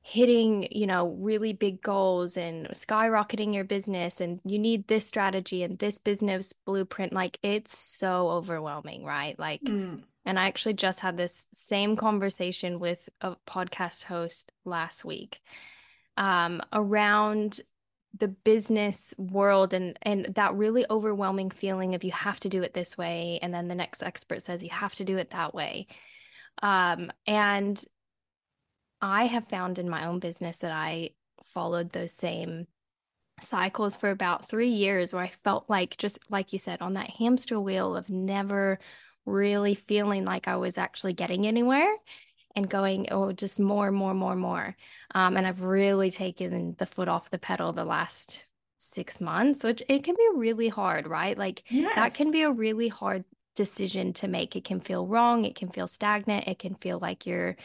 hitting, 0.02 0.66
you 0.70 0.86
know, 0.86 1.08
really 1.18 1.52
big 1.52 1.82
goals 1.82 2.36
and 2.36 2.68
skyrocketing 2.68 3.54
your 3.54 3.64
business 3.64 4.20
and 4.20 4.40
you 4.44 4.58
need 4.58 4.88
this 4.88 5.06
strategy 5.06 5.62
and 5.62 5.78
this 5.78 5.98
business 5.98 6.52
blueprint 6.52 7.12
like 7.12 7.38
it's 7.42 7.76
so 7.76 8.30
overwhelming, 8.30 9.04
right? 9.04 9.38
Like 9.38 9.62
mm. 9.62 10.02
and 10.24 10.38
I 10.38 10.46
actually 10.46 10.74
just 10.74 11.00
had 11.00 11.16
this 11.16 11.46
same 11.52 11.96
conversation 11.96 12.80
with 12.80 13.08
a 13.20 13.36
podcast 13.46 14.04
host 14.04 14.52
last 14.64 15.04
week 15.04 15.40
um 16.16 16.60
around 16.72 17.60
the 18.18 18.28
business 18.28 19.14
world 19.16 19.72
and 19.72 19.98
and 20.02 20.26
that 20.34 20.54
really 20.54 20.84
overwhelming 20.90 21.50
feeling 21.50 21.94
of 21.94 22.02
you 22.02 22.10
have 22.10 22.40
to 22.40 22.48
do 22.48 22.62
it 22.62 22.74
this 22.74 22.98
way 22.98 23.38
and 23.42 23.54
then 23.54 23.68
the 23.68 23.74
next 23.74 24.02
expert 24.02 24.42
says 24.42 24.62
you 24.62 24.70
have 24.70 24.94
to 24.94 25.04
do 25.04 25.16
it 25.16 25.30
that 25.30 25.54
way 25.54 25.86
um 26.62 27.12
and 27.26 27.84
i 29.00 29.26
have 29.26 29.48
found 29.48 29.78
in 29.78 29.88
my 29.88 30.06
own 30.06 30.18
business 30.18 30.58
that 30.58 30.72
i 30.72 31.10
followed 31.54 31.90
those 31.90 32.12
same 32.12 32.66
cycles 33.40 33.96
for 33.96 34.10
about 34.10 34.48
3 34.48 34.68
years 34.68 35.12
where 35.12 35.22
i 35.22 35.28
felt 35.28 35.64
like 35.68 35.96
just 35.96 36.18
like 36.28 36.52
you 36.52 36.58
said 36.58 36.80
on 36.82 36.94
that 36.94 37.10
hamster 37.10 37.58
wheel 37.58 37.96
of 37.96 38.10
never 38.10 38.78
really 39.26 39.74
feeling 39.74 40.24
like 40.24 40.48
i 40.48 40.56
was 40.56 40.76
actually 40.76 41.12
getting 41.12 41.46
anywhere 41.46 41.94
and 42.56 42.68
going, 42.68 43.08
oh, 43.10 43.32
just 43.32 43.60
more, 43.60 43.90
more, 43.92 44.14
more, 44.14 44.36
more. 44.36 44.76
Um, 45.14 45.36
and 45.36 45.46
I've 45.46 45.62
really 45.62 46.10
taken 46.10 46.74
the 46.78 46.86
foot 46.86 47.08
off 47.08 47.30
the 47.30 47.38
pedal 47.38 47.72
the 47.72 47.84
last 47.84 48.46
six 48.78 49.20
months, 49.20 49.62
which 49.62 49.82
it 49.88 50.04
can 50.04 50.14
be 50.14 50.28
really 50.34 50.68
hard, 50.68 51.06
right? 51.06 51.38
Like 51.38 51.62
yes. 51.70 51.94
that 51.94 52.14
can 52.14 52.32
be 52.32 52.42
a 52.42 52.50
really 52.50 52.88
hard 52.88 53.24
decision 53.54 54.12
to 54.14 54.28
make. 54.28 54.56
It 54.56 54.64
can 54.64 54.80
feel 54.80 55.06
wrong. 55.06 55.44
It 55.44 55.54
can 55.54 55.68
feel 55.68 55.86
stagnant. 55.86 56.48
It 56.48 56.58
can 56.58 56.74
feel 56.74 56.98
like 56.98 57.26
you're 57.26 57.56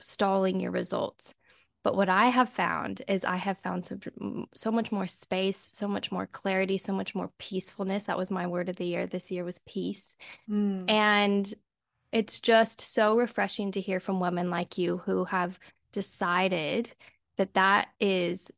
stalling 0.00 0.60
your 0.60 0.70
results. 0.70 1.34
But 1.82 1.96
what 1.96 2.08
I 2.08 2.26
have 2.26 2.48
found 2.48 3.02
is 3.06 3.24
I 3.24 3.36
have 3.36 3.58
found 3.58 3.86
so, 3.86 3.96
so 4.56 4.72
much 4.72 4.90
more 4.90 5.06
space, 5.06 5.70
so 5.72 5.86
much 5.86 6.10
more 6.10 6.26
clarity, 6.26 6.78
so 6.78 6.92
much 6.92 7.14
more 7.14 7.30
peacefulness. 7.38 8.06
That 8.06 8.18
was 8.18 8.30
my 8.30 8.48
word 8.48 8.68
of 8.68 8.74
the 8.74 8.86
year. 8.86 9.06
This 9.06 9.30
year 9.30 9.44
was 9.44 9.60
peace. 9.66 10.16
Mm. 10.50 10.90
And 10.90 11.54
it's 12.10 12.40
just 12.40 12.80
so 12.80 13.16
refreshing 13.16 13.70
to 13.72 13.80
hear 13.80 14.00
from 14.00 14.18
women 14.18 14.50
like 14.50 14.78
you 14.78 14.98
who 14.98 15.26
have 15.26 15.60
decided 15.92 16.92
that 17.36 17.54
that 17.54 17.88
is 18.00 18.50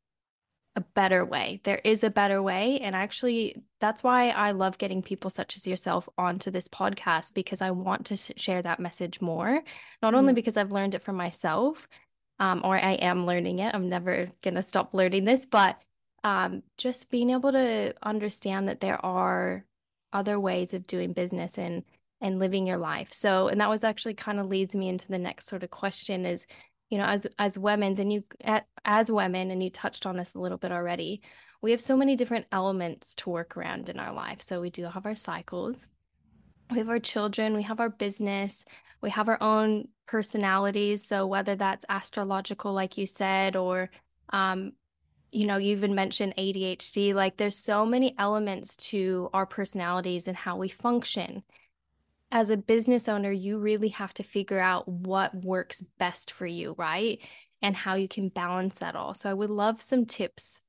a 0.78 0.86
better 0.94 1.24
way. 1.24 1.60
There 1.64 1.80
is 1.84 2.04
a 2.04 2.10
better 2.10 2.40
way. 2.40 2.78
And 2.78 2.94
actually, 2.94 3.62
that's 3.80 4.02
why 4.02 4.30
I 4.30 4.52
love 4.52 4.78
getting 4.78 5.02
people 5.02 5.28
such 5.28 5.56
as 5.56 5.66
yourself 5.66 6.08
onto 6.16 6.50
this 6.50 6.68
podcast 6.68 7.34
because 7.34 7.60
I 7.60 7.72
want 7.72 8.06
to 8.06 8.16
share 8.16 8.62
that 8.62 8.80
message 8.80 9.20
more. 9.20 9.62
Not 10.00 10.14
mm. 10.14 10.16
only 10.16 10.32
because 10.32 10.56
I've 10.56 10.72
learned 10.72 10.94
it 10.94 11.02
for 11.02 11.12
myself, 11.12 11.88
um, 12.38 12.62
or 12.64 12.76
I 12.76 12.92
am 12.92 13.26
learning 13.26 13.58
it, 13.58 13.74
I'm 13.74 13.88
never 13.88 14.28
going 14.42 14.54
to 14.54 14.62
stop 14.62 14.94
learning 14.94 15.24
this, 15.24 15.44
but 15.44 15.82
um, 16.24 16.62
just 16.76 17.10
being 17.10 17.30
able 17.30 17.52
to 17.52 17.94
understand 18.02 18.68
that 18.68 18.80
there 18.80 19.04
are 19.04 19.64
other 20.12 20.38
ways 20.38 20.72
of 20.72 20.86
doing 20.86 21.12
business 21.12 21.58
and 21.58 21.84
and 22.20 22.40
living 22.40 22.66
your 22.66 22.78
life. 22.78 23.12
So, 23.12 23.46
and 23.46 23.60
that 23.60 23.68
was 23.68 23.84
actually 23.84 24.14
kind 24.14 24.40
of 24.40 24.46
leads 24.46 24.74
me 24.74 24.88
into 24.88 25.06
the 25.08 25.18
next 25.18 25.46
sort 25.46 25.62
of 25.62 25.70
question 25.70 26.26
is, 26.26 26.46
you 26.90 26.98
know, 26.98 27.04
as 27.04 27.26
as 27.38 27.58
women 27.58 27.98
and 28.00 28.12
you 28.12 28.24
as 28.84 29.10
women 29.10 29.50
and 29.50 29.62
you 29.62 29.70
touched 29.70 30.06
on 30.06 30.16
this 30.16 30.34
a 30.34 30.40
little 30.40 30.58
bit 30.58 30.72
already, 30.72 31.22
we 31.60 31.70
have 31.72 31.80
so 31.80 31.96
many 31.96 32.16
different 32.16 32.46
elements 32.52 33.14
to 33.16 33.30
work 33.30 33.56
around 33.56 33.88
in 33.88 33.98
our 33.98 34.12
life. 34.12 34.40
So 34.40 34.60
we 34.60 34.70
do 34.70 34.84
have 34.84 35.06
our 35.06 35.14
cycles. 35.14 35.88
We 36.70 36.78
have 36.78 36.88
our 36.90 36.98
children, 36.98 37.56
we 37.56 37.62
have 37.62 37.80
our 37.80 37.88
business, 37.88 38.62
we 39.00 39.08
have 39.10 39.28
our 39.28 39.38
own 39.40 39.88
personalities. 40.06 41.06
So 41.06 41.26
whether 41.26 41.56
that's 41.56 41.86
astrological, 41.88 42.74
like 42.74 42.98
you 42.98 43.06
said, 43.06 43.56
or 43.56 43.90
um, 44.30 44.72
you 45.32 45.46
know, 45.46 45.56
you 45.56 45.72
even 45.72 45.94
mentioned 45.94 46.34
ADHD, 46.36 47.14
like 47.14 47.36
there's 47.36 47.56
so 47.56 47.86
many 47.86 48.14
elements 48.18 48.76
to 48.76 49.30
our 49.32 49.46
personalities 49.46 50.28
and 50.28 50.36
how 50.36 50.56
we 50.56 50.68
function 50.68 51.42
as 52.30 52.50
a 52.50 52.56
business 52.56 53.08
owner, 53.08 53.32
you 53.32 53.58
really 53.58 53.88
have 53.88 54.12
to 54.14 54.22
figure 54.22 54.60
out 54.60 54.86
what 54.88 55.34
works 55.34 55.82
best 55.98 56.30
for 56.30 56.46
you, 56.46 56.74
right? 56.76 57.20
And 57.62 57.74
how 57.74 57.94
you 57.94 58.08
can 58.08 58.28
balance 58.28 58.78
that 58.78 58.94
all. 58.94 59.14
So 59.14 59.30
I 59.30 59.34
would 59.34 59.50
love 59.50 59.80
some 59.80 60.06
tips 60.06 60.60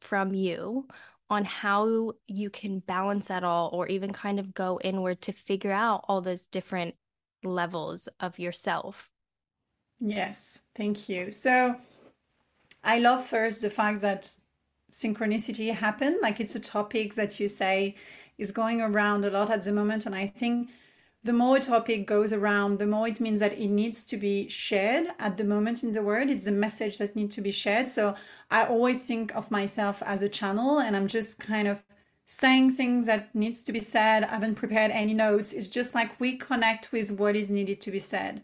from 0.00 0.32
you 0.34 0.86
on 1.30 1.44
how 1.44 2.12
you 2.26 2.48
can 2.48 2.78
balance 2.78 3.28
that 3.28 3.44
all 3.44 3.70
or 3.72 3.86
even 3.88 4.12
kind 4.12 4.38
of 4.38 4.54
go 4.54 4.80
inward 4.82 5.20
to 5.22 5.32
figure 5.32 5.72
out 5.72 6.04
all 6.08 6.20
those 6.20 6.46
different 6.46 6.94
levels 7.44 8.08
of 8.20 8.38
yourself. 8.38 9.10
Yes, 10.00 10.62
thank 10.74 11.08
you. 11.08 11.30
So 11.30 11.76
I 12.82 13.00
love 13.00 13.26
first 13.26 13.62
the 13.62 13.70
fact 13.70 14.00
that 14.02 14.32
synchronicity 14.90 15.74
happened. 15.74 16.18
Like 16.22 16.40
it's 16.40 16.54
a 16.54 16.60
topic 16.60 17.14
that 17.14 17.38
you 17.38 17.48
say 17.48 17.96
is 18.38 18.52
going 18.52 18.80
around 18.80 19.24
a 19.24 19.30
lot 19.30 19.50
at 19.50 19.64
the 19.64 19.72
moment. 19.72 20.06
And 20.06 20.14
I 20.14 20.26
think 20.26 20.70
the 21.24 21.32
more 21.32 21.56
a 21.56 21.60
topic 21.60 22.06
goes 22.06 22.32
around, 22.32 22.78
the 22.78 22.86
more 22.86 23.08
it 23.08 23.20
means 23.20 23.40
that 23.40 23.58
it 23.58 23.68
needs 23.68 24.04
to 24.04 24.16
be 24.16 24.48
shared 24.48 25.08
at 25.18 25.36
the 25.36 25.44
moment 25.44 25.82
in 25.82 25.90
the 25.92 26.02
world. 26.02 26.30
It's 26.30 26.46
a 26.46 26.52
message 26.52 26.98
that 26.98 27.16
needs 27.16 27.34
to 27.34 27.40
be 27.40 27.50
shared. 27.50 27.88
So 27.88 28.14
I 28.50 28.64
always 28.64 29.06
think 29.06 29.34
of 29.34 29.50
myself 29.50 30.02
as 30.04 30.22
a 30.22 30.28
channel 30.28 30.78
and 30.78 30.96
I'm 30.96 31.08
just 31.08 31.40
kind 31.40 31.66
of 31.66 31.82
saying 32.24 32.72
things 32.72 33.06
that 33.06 33.34
needs 33.34 33.64
to 33.64 33.72
be 33.72 33.80
said. 33.80 34.22
I 34.22 34.28
haven't 34.28 34.56
prepared 34.56 34.90
any 34.90 35.14
notes. 35.14 35.52
It's 35.52 35.68
just 35.68 35.94
like 35.94 36.20
we 36.20 36.36
connect 36.36 36.92
with 36.92 37.18
what 37.18 37.36
is 37.36 37.50
needed 37.50 37.80
to 37.82 37.90
be 37.90 37.98
said. 37.98 38.42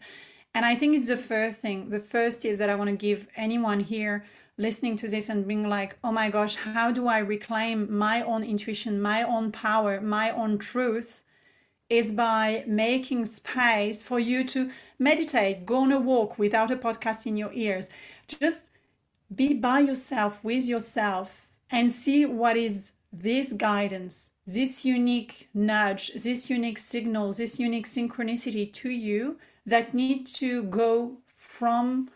And 0.53 0.65
I 0.65 0.75
think 0.75 0.97
it's 0.97 1.07
the 1.07 1.17
first 1.17 1.59
thing, 1.59 1.89
the 1.89 1.99
first 1.99 2.41
tips 2.41 2.59
that 2.59 2.69
I 2.69 2.75
want 2.75 2.89
to 2.89 2.95
give 2.95 3.27
anyone 3.35 3.81
here 3.81 4.25
listening 4.57 4.95
to 4.97 5.07
this 5.07 5.27
and 5.29 5.47
being 5.47 5.67
like, 5.67 5.97
oh 6.03 6.11
my 6.11 6.29
gosh, 6.29 6.55
how 6.55 6.91
do 6.91 7.07
I 7.07 7.19
reclaim 7.19 7.95
my 7.95 8.21
own 8.21 8.43
intuition, 8.43 9.01
my 9.01 9.21
own 9.23 9.51
power, 9.51 9.99
my 9.99 10.31
own 10.31 10.57
truth? 10.57 11.24
Is 11.89 12.11
by 12.11 12.63
making 12.67 13.25
space 13.25 14.01
for 14.01 14.19
you 14.19 14.43
to 14.43 14.71
meditate, 14.97 15.65
go 15.65 15.77
on 15.81 15.91
a 15.91 15.99
walk 15.99 16.39
without 16.39 16.71
a 16.71 16.75
podcast 16.75 17.25
in 17.25 17.35
your 17.35 17.51
ears. 17.53 17.89
Just 18.27 18.71
be 19.33 19.53
by 19.53 19.79
yourself 19.79 20.43
with 20.43 20.65
yourself 20.65 21.47
and 21.69 21.91
see 21.91 22.25
what 22.25 22.57
is 22.57 22.93
this 23.11 23.53
guidance, 23.53 24.31
this 24.45 24.83
unique 24.83 25.49
nudge, 25.53 26.13
this 26.13 26.49
unique 26.49 26.77
signal, 26.77 27.33
this 27.33 27.59
unique 27.59 27.87
synchronicity 27.87 28.71
to 28.73 28.89
you 28.89 29.37
that 29.65 29.93
need 29.93 30.25
to 30.27 30.63
go 30.63 31.17
from 31.33 32.07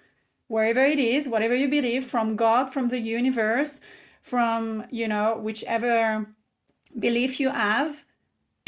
wherever 0.47 0.83
it 0.83 0.99
is, 0.99 1.27
whatever 1.27 1.55
you 1.55 1.69
believe, 1.69 2.03
from 2.05 2.35
God, 2.35 2.73
from 2.73 2.89
the 2.89 2.99
universe, 2.99 3.79
from, 4.21 4.85
you 4.89 5.07
know, 5.07 5.37
whichever 5.37 6.27
belief 6.97 7.39
you 7.39 7.49
have 7.49 8.03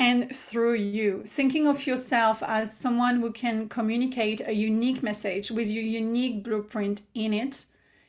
and 0.02 0.36
through 0.36 0.74
you. 0.74 1.24
Thinking 1.28 1.68
of 1.68 1.86
yourself 1.86 2.42
as 2.42 2.76
someone 2.76 3.22
who 3.22 3.32
can 3.32 3.70
communicate 3.70 4.42
a 4.42 4.52
unique 4.52 5.04
message 5.04 5.52
with 5.52 5.70
your 5.70 5.84
unique 5.84 6.44
blueprint 6.44 7.04
in 7.14 7.36
it 7.36 7.66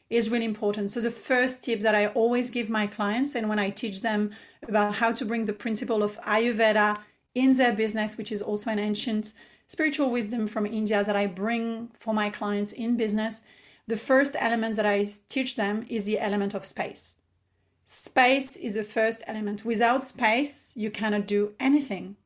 is 0.08 0.30
really 0.30 0.46
important. 0.46 0.90
So, 0.90 1.02
the 1.02 1.10
first 1.10 1.62
tip 1.62 1.80
that 1.80 1.94
I 1.94 2.06
always 2.06 2.48
give 2.48 2.70
my 2.70 2.86
clients, 2.86 3.34
and 3.34 3.46
when 3.46 3.58
I 3.58 3.68
teach 3.68 4.00
them 4.00 4.30
about 4.66 4.94
how 4.94 5.12
to 5.12 5.26
bring 5.26 5.44
the 5.44 5.52
principle 5.52 6.02
of 6.02 6.18
Ayurveda 6.22 6.98
in 7.34 7.58
their 7.58 7.74
business, 7.74 8.16
which 8.16 8.32
is 8.32 8.40
also 8.40 8.70
an 8.70 8.78
ancient 8.78 9.34
spiritual 9.66 10.10
wisdom 10.10 10.46
from 10.46 10.64
India 10.64 11.04
that 11.04 11.16
I 11.16 11.26
bring 11.26 11.90
for 12.00 12.14
my 12.14 12.30
clients 12.30 12.72
in 12.72 12.96
business, 12.96 13.42
the 13.86 13.98
first 13.98 14.34
element 14.38 14.76
that 14.76 14.86
I 14.86 15.06
teach 15.28 15.56
them 15.56 15.84
is 15.90 16.06
the 16.06 16.18
element 16.18 16.54
of 16.54 16.64
space. 16.64 17.16
Space 17.84 18.56
is 18.56 18.74
the 18.74 18.84
first 18.84 19.22
element. 19.26 19.64
Without 19.64 20.04
space, 20.04 20.72
you 20.76 20.90
cannot 20.90 21.26
do 21.26 21.54
anything. 21.58 22.16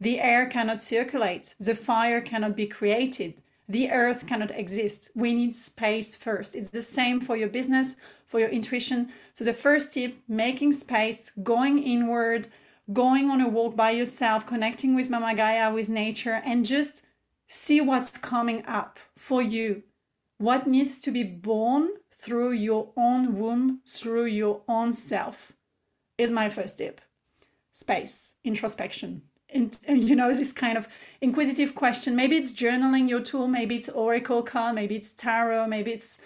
The 0.00 0.20
air 0.20 0.46
cannot 0.46 0.80
circulate. 0.80 1.54
The 1.58 1.74
fire 1.74 2.20
cannot 2.20 2.56
be 2.56 2.66
created. 2.66 3.34
The 3.68 3.90
earth 3.90 4.26
cannot 4.26 4.50
exist. 4.50 5.10
We 5.14 5.32
need 5.32 5.54
space 5.54 6.14
first. 6.14 6.54
It's 6.54 6.68
the 6.68 6.82
same 6.82 7.20
for 7.20 7.36
your 7.36 7.48
business, 7.48 7.94
for 8.26 8.38
your 8.38 8.50
intuition. 8.50 9.10
So, 9.32 9.44
the 9.44 9.54
first 9.54 9.94
tip 9.94 10.18
making 10.28 10.72
space, 10.72 11.30
going 11.42 11.82
inward, 11.82 12.48
going 12.92 13.30
on 13.30 13.40
a 13.40 13.48
walk 13.48 13.74
by 13.74 13.92
yourself, 13.92 14.46
connecting 14.46 14.94
with 14.94 15.08
Mama 15.08 15.34
Gaia, 15.34 15.72
with 15.72 15.88
nature, 15.88 16.42
and 16.44 16.66
just 16.66 17.04
see 17.46 17.80
what's 17.80 18.10
coming 18.10 18.64
up 18.66 18.98
for 19.16 19.40
you. 19.40 19.82
What 20.36 20.66
needs 20.66 21.00
to 21.00 21.10
be 21.10 21.22
born 21.22 21.88
through 22.24 22.52
your 22.52 22.88
own 22.96 23.34
womb, 23.34 23.80
through 23.86 24.26
your 24.26 24.62
own 24.66 24.92
self. 24.92 25.52
is 26.16 26.30
my 26.30 26.48
first 26.48 26.78
tip 26.78 27.00
space, 27.72 28.32
introspection. 28.44 29.22
And, 29.52 29.76
and, 29.86 30.02
you 30.02 30.16
know, 30.16 30.32
this 30.32 30.52
kind 30.52 30.78
of 30.78 30.88
inquisitive 31.20 31.74
question. 31.74 32.16
Maybe 32.16 32.36
it's 32.36 32.52
journaling 32.52 33.08
your 33.08 33.20
tool, 33.20 33.46
maybe 33.46 33.76
it's 33.76 33.88
oracle 33.88 34.42
card, 34.42 34.74
maybe 34.74 34.94
it's 34.96 35.12
tarot, 35.12 35.66
maybe 35.66 35.92
it's 35.92 36.20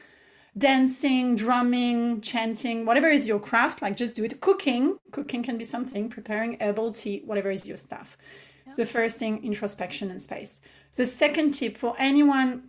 dancing, 0.56 1.36
drumming, 1.36 2.20
chanting, 2.20 2.86
whatever 2.86 3.08
is 3.08 3.26
your 3.26 3.40
craft, 3.40 3.82
like 3.82 3.96
just 3.96 4.14
do 4.14 4.24
it. 4.24 4.40
Cooking, 4.40 4.98
cooking 5.10 5.42
can 5.42 5.58
be 5.58 5.64
something, 5.64 6.08
preparing 6.08 6.58
herbal 6.60 6.92
tea, 6.92 7.22
whatever 7.24 7.50
is 7.50 7.66
your 7.66 7.76
stuff. 7.76 8.16
So, 8.72 8.84
first 8.84 9.18
thing, 9.18 9.42
introspection 9.44 10.10
and 10.10 10.20
space. 10.20 10.60
The 10.94 11.06
second 11.06 11.52
tip 11.52 11.76
for 11.76 11.96
anyone 11.98 12.67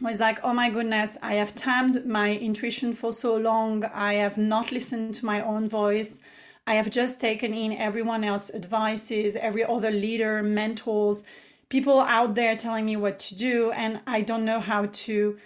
was 0.00 0.20
like, 0.20 0.38
oh 0.44 0.52
my 0.52 0.70
goodness, 0.70 1.16
I 1.22 1.34
have 1.34 1.54
tamed 1.54 2.06
my 2.06 2.36
intuition 2.36 2.92
for 2.92 3.12
so 3.12 3.36
long. 3.36 3.84
I 3.86 4.14
have 4.14 4.38
not 4.38 4.70
listened 4.70 5.14
to 5.16 5.26
my 5.26 5.40
own 5.40 5.68
voice. 5.68 6.20
I 6.66 6.74
have 6.74 6.90
just 6.90 7.20
taken 7.20 7.54
in 7.54 7.72
everyone 7.72 8.24
else's 8.24 8.54
advices, 8.54 9.36
every 9.36 9.64
other 9.64 9.90
leader, 9.90 10.42
mentors, 10.42 11.24
people 11.68 12.00
out 12.00 12.34
there 12.34 12.56
telling 12.56 12.84
me 12.84 12.96
what 12.96 13.18
to 13.20 13.34
do, 13.36 13.72
and 13.72 14.00
I 14.06 14.20
don't 14.20 14.44
know 14.44 14.60
how 14.60 14.86
to, 14.86 15.38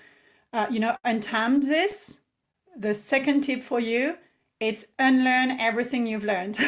uh, 0.52 0.66
you 0.70 0.80
know, 0.80 0.96
untame 1.06 1.62
this. 1.62 2.18
The 2.76 2.94
second 2.94 3.42
tip 3.42 3.62
for 3.62 3.80
you, 3.80 4.16
it's 4.60 4.86
unlearn 4.98 5.60
everything 5.60 6.06
you've 6.06 6.24
learned. 6.24 6.58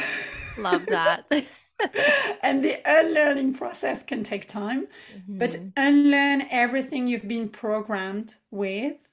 Love 0.58 0.86
that. 0.86 1.24
and 2.42 2.64
the 2.64 2.78
unlearning 2.84 3.54
process 3.54 4.02
can 4.02 4.22
take 4.22 4.46
time, 4.46 4.86
mm-hmm. 5.14 5.38
but 5.38 5.56
unlearn 5.76 6.46
everything 6.50 7.08
you've 7.08 7.28
been 7.28 7.48
programmed 7.48 8.34
with 8.50 9.12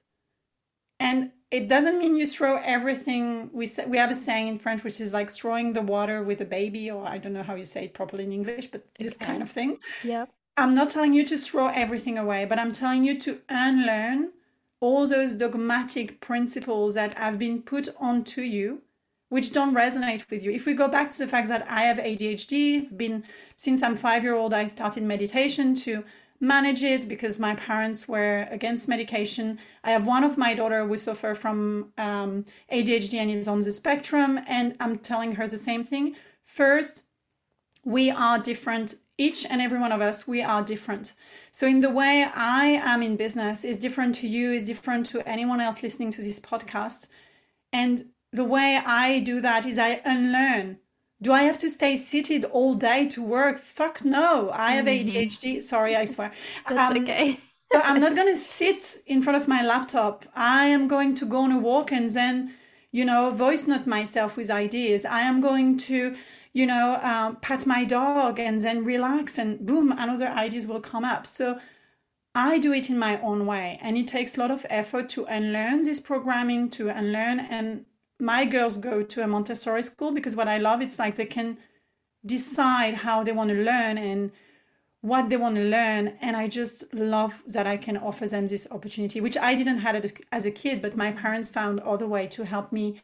and 1.01 1.31
it 1.49 1.67
doesn't 1.67 1.97
mean 1.97 2.15
you 2.15 2.27
throw 2.27 2.61
everything 2.63 3.49
we 3.51 3.65
say, 3.65 3.85
we 3.85 3.97
have 3.97 4.11
a 4.11 4.15
saying 4.15 4.47
in 4.47 4.57
french 4.57 4.83
which 4.83 5.01
is 5.01 5.11
like 5.11 5.29
throwing 5.29 5.73
the 5.73 5.81
water 5.81 6.23
with 6.23 6.39
a 6.41 6.45
baby 6.45 6.89
or 6.89 7.05
i 7.05 7.17
don't 7.17 7.33
know 7.33 7.43
how 7.43 7.55
you 7.55 7.65
say 7.65 7.85
it 7.85 7.93
properly 7.93 8.23
in 8.23 8.31
english 8.31 8.67
but 8.67 8.83
this 8.95 9.15
okay. 9.15 9.25
kind 9.25 9.41
of 9.41 9.49
thing 9.49 9.77
yeah 10.03 10.25
i'm 10.57 10.73
not 10.75 10.89
telling 10.89 11.13
you 11.13 11.25
to 11.25 11.37
throw 11.37 11.67
everything 11.67 12.17
away 12.17 12.45
but 12.45 12.59
i'm 12.59 12.71
telling 12.71 13.03
you 13.03 13.19
to 13.19 13.39
unlearn 13.49 14.31
all 14.79 15.05
those 15.07 15.33
dogmatic 15.33 16.21
principles 16.21 16.93
that 16.93 17.13
have 17.13 17.37
been 17.37 17.61
put 17.61 17.89
onto 17.99 18.41
you 18.41 18.81
which 19.31 19.53
don't 19.53 19.73
resonate 19.73 20.29
with 20.29 20.43
you 20.43 20.51
if 20.51 20.65
we 20.65 20.73
go 20.73 20.87
back 20.87 21.07
to 21.11 21.17
the 21.17 21.27
fact 21.27 21.47
that 21.47 21.65
i 21.69 21.83
have 21.83 21.97
adhd 21.97 22.97
been 22.97 23.23
since 23.55 23.81
i'm 23.81 23.95
five 23.95 24.23
year 24.23 24.35
old 24.35 24.53
i 24.53 24.65
started 24.65 25.03
meditation 25.03 25.73
to 25.73 26.03
manage 26.41 26.83
it 26.83 27.07
because 27.07 27.39
my 27.39 27.55
parents 27.55 28.07
were 28.07 28.47
against 28.49 28.87
medication. 28.87 29.59
I 29.83 29.91
have 29.91 30.07
one 30.07 30.23
of 30.23 30.37
my 30.37 30.55
daughter 30.55 30.85
who 30.85 30.97
suffer 30.97 31.35
from 31.35 31.93
um, 31.99 32.45
ADHD 32.73 33.13
and 33.13 33.29
is 33.29 33.47
on 33.47 33.61
the 33.61 33.71
spectrum, 33.71 34.39
and 34.47 34.75
I'm 34.79 34.97
telling 34.97 35.35
her 35.35 35.47
the 35.47 35.59
same 35.59 35.83
thing. 35.83 36.15
First, 36.43 37.03
we 37.85 38.09
are 38.09 38.39
different. 38.39 38.95
Each 39.17 39.45
and 39.45 39.61
every 39.61 39.79
one 39.79 39.91
of 39.91 40.01
us, 40.01 40.27
we 40.27 40.41
are 40.41 40.63
different. 40.63 41.13
So, 41.51 41.67
in 41.67 41.81
the 41.81 41.91
way 41.91 42.25
I 42.33 42.65
am 42.83 43.03
in 43.03 43.17
business 43.17 43.63
is 43.63 43.77
different 43.77 44.15
to 44.15 44.27
you, 44.27 44.51
is 44.51 44.65
different 44.65 45.05
to 45.07 45.27
anyone 45.29 45.61
else 45.61 45.83
listening 45.83 46.11
to 46.13 46.23
this 46.23 46.39
podcast. 46.39 47.07
And 47.71 48.05
the 48.31 48.43
way 48.43 48.81
I 48.83 49.19
do 49.19 49.41
that 49.41 49.65
is 49.65 49.77
I 49.77 50.01
unlearn 50.05 50.79
do 51.21 51.31
I 51.31 51.43
have 51.43 51.59
to 51.59 51.69
stay 51.69 51.97
seated 51.97 52.45
all 52.45 52.73
day 52.73 53.07
to 53.09 53.23
work? 53.23 53.59
Fuck 53.59 54.03
no. 54.03 54.49
I 54.51 54.73
have 54.73 54.85
mm-hmm. 54.85 55.15
ADHD. 55.15 55.61
Sorry, 55.61 55.95
I 55.95 56.05
swear. 56.05 56.31
That's 56.69 56.97
um, 56.97 57.03
okay. 57.03 57.39
so 57.71 57.79
I'm 57.79 58.01
not 58.01 58.15
going 58.15 58.35
to 58.35 58.41
sit 58.41 59.03
in 59.05 59.21
front 59.21 59.39
of 59.41 59.47
my 59.47 59.61
laptop. 59.61 60.25
I 60.35 60.65
am 60.65 60.87
going 60.87 61.13
to 61.15 61.25
go 61.25 61.41
on 61.41 61.51
a 61.51 61.59
walk 61.59 61.91
and 61.91 62.09
then, 62.09 62.55
you 62.91 63.05
know, 63.05 63.29
voice 63.29 63.67
note 63.67 63.85
myself 63.85 64.35
with 64.35 64.49
ideas. 64.49 65.05
I 65.05 65.21
am 65.21 65.41
going 65.41 65.77
to, 65.89 66.15
you 66.53 66.65
know, 66.65 66.93
uh, 66.93 67.35
pat 67.35 67.67
my 67.67 67.85
dog 67.85 68.39
and 68.39 68.61
then 68.61 68.83
relax 68.83 69.37
and 69.37 69.63
boom, 69.63 69.91
another 69.91 70.27
ideas 70.27 70.65
will 70.65 70.81
come 70.81 71.05
up. 71.05 71.27
So 71.27 71.59
I 72.33 72.57
do 72.57 72.73
it 72.73 72.89
in 72.89 72.97
my 72.97 73.21
own 73.21 73.45
way. 73.45 73.77
And 73.79 73.95
it 73.95 74.07
takes 74.07 74.37
a 74.37 74.39
lot 74.39 74.49
of 74.49 74.65
effort 74.71 75.07
to 75.09 75.25
unlearn 75.25 75.83
this 75.83 75.99
programming, 75.99 76.71
to 76.71 76.89
unlearn 76.89 77.39
and 77.39 77.85
my 78.21 78.45
girls 78.45 78.77
go 78.77 79.01
to 79.01 79.23
a 79.23 79.27
Montessori 79.27 79.83
school 79.83 80.11
because 80.11 80.35
what 80.35 80.47
I 80.47 80.57
love 80.57 80.81
it's 80.81 80.99
like 80.99 81.15
they 81.15 81.25
can 81.25 81.57
decide 82.25 82.93
how 82.93 83.23
they 83.23 83.31
want 83.31 83.49
to 83.49 83.55
learn 83.55 83.97
and 83.97 84.31
what 85.01 85.29
they 85.29 85.37
want 85.37 85.55
to 85.55 85.63
learn 85.63 86.13
and 86.21 86.37
I 86.37 86.47
just 86.47 86.93
love 86.93 87.41
that 87.47 87.65
I 87.65 87.77
can 87.77 87.97
offer 87.97 88.27
them 88.27 88.45
this 88.45 88.67
opportunity 88.69 89.19
which 89.19 89.37
I 89.37 89.55
didn't 89.55 89.79
have 89.79 89.95
as 90.31 90.45
a 90.45 90.51
kid 90.51 90.81
but 90.81 90.95
my 90.95 91.11
parents 91.11 91.49
found 91.49 91.79
other 91.79 92.07
way 92.07 92.27
to 92.27 92.45
help 92.45 92.71
me 92.71 93.01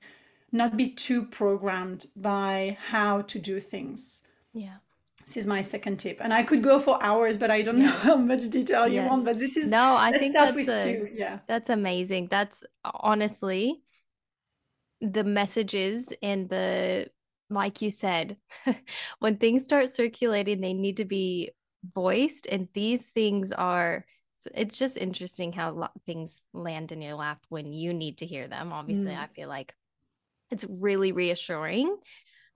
not 0.51 0.77
be 0.77 0.87
too 0.87 1.23
programmed 1.23 2.05
by 2.15 2.77
how 2.89 3.21
to 3.21 3.39
do 3.39 3.59
things. 3.59 4.21
Yeah. 4.53 4.77
This 5.25 5.35
is 5.35 5.47
my 5.47 5.59
second 5.59 5.97
tip, 5.97 6.19
and 6.21 6.33
I 6.33 6.41
could 6.41 6.63
go 6.63 6.79
for 6.79 7.03
hours, 7.03 7.35
but 7.35 7.51
I 7.51 7.61
don't 7.61 7.79
know 7.79 7.91
how 8.07 8.15
much 8.15 8.49
detail 8.49 8.87
you 8.87 9.01
yes. 9.01 9.09
want. 9.09 9.25
But 9.25 9.37
this 9.37 9.57
is 9.57 9.69
no, 9.69 9.97
I 9.97 10.17
think 10.17 10.33
that's 10.33 10.55
a, 10.69 11.11
yeah, 11.13 11.39
that's 11.47 11.69
amazing. 11.69 12.29
That's 12.31 12.63
honestly 12.85 13.81
the 15.01 15.23
messages 15.23 16.13
and 16.21 16.49
the 16.49 17.07
like 17.49 17.81
you 17.81 17.89
said 17.89 18.37
when 19.19 19.37
things 19.37 19.63
start 19.63 19.93
circulating 19.93 20.59
they 20.59 20.73
need 20.73 20.97
to 20.97 21.05
be 21.05 21.51
voiced 21.93 22.47
and 22.47 22.67
these 22.73 23.07
things 23.07 23.51
are 23.51 24.05
it's 24.53 24.77
just 24.77 24.97
interesting 24.97 25.51
how 25.51 25.89
things 26.05 26.41
land 26.53 26.91
in 26.91 27.01
your 27.01 27.15
lap 27.15 27.39
when 27.49 27.73
you 27.73 27.93
need 27.93 28.17
to 28.19 28.25
hear 28.25 28.47
them 28.47 28.73
obviously 28.73 29.11
mm. 29.11 29.17
i 29.17 29.27
feel 29.27 29.47
like 29.47 29.73
it's 30.51 30.65
really 30.69 31.11
reassuring 31.11 31.95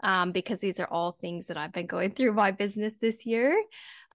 um, 0.04 0.32
because 0.32 0.60
these 0.60 0.80
are 0.80 0.88
all 0.88 1.12
things 1.12 1.47
that 1.47 1.58
i've 1.58 1.73
been 1.73 1.88
going 1.88 2.12
through 2.12 2.34
my 2.34 2.51
business 2.51 2.95
this 2.97 3.25
year 3.25 3.62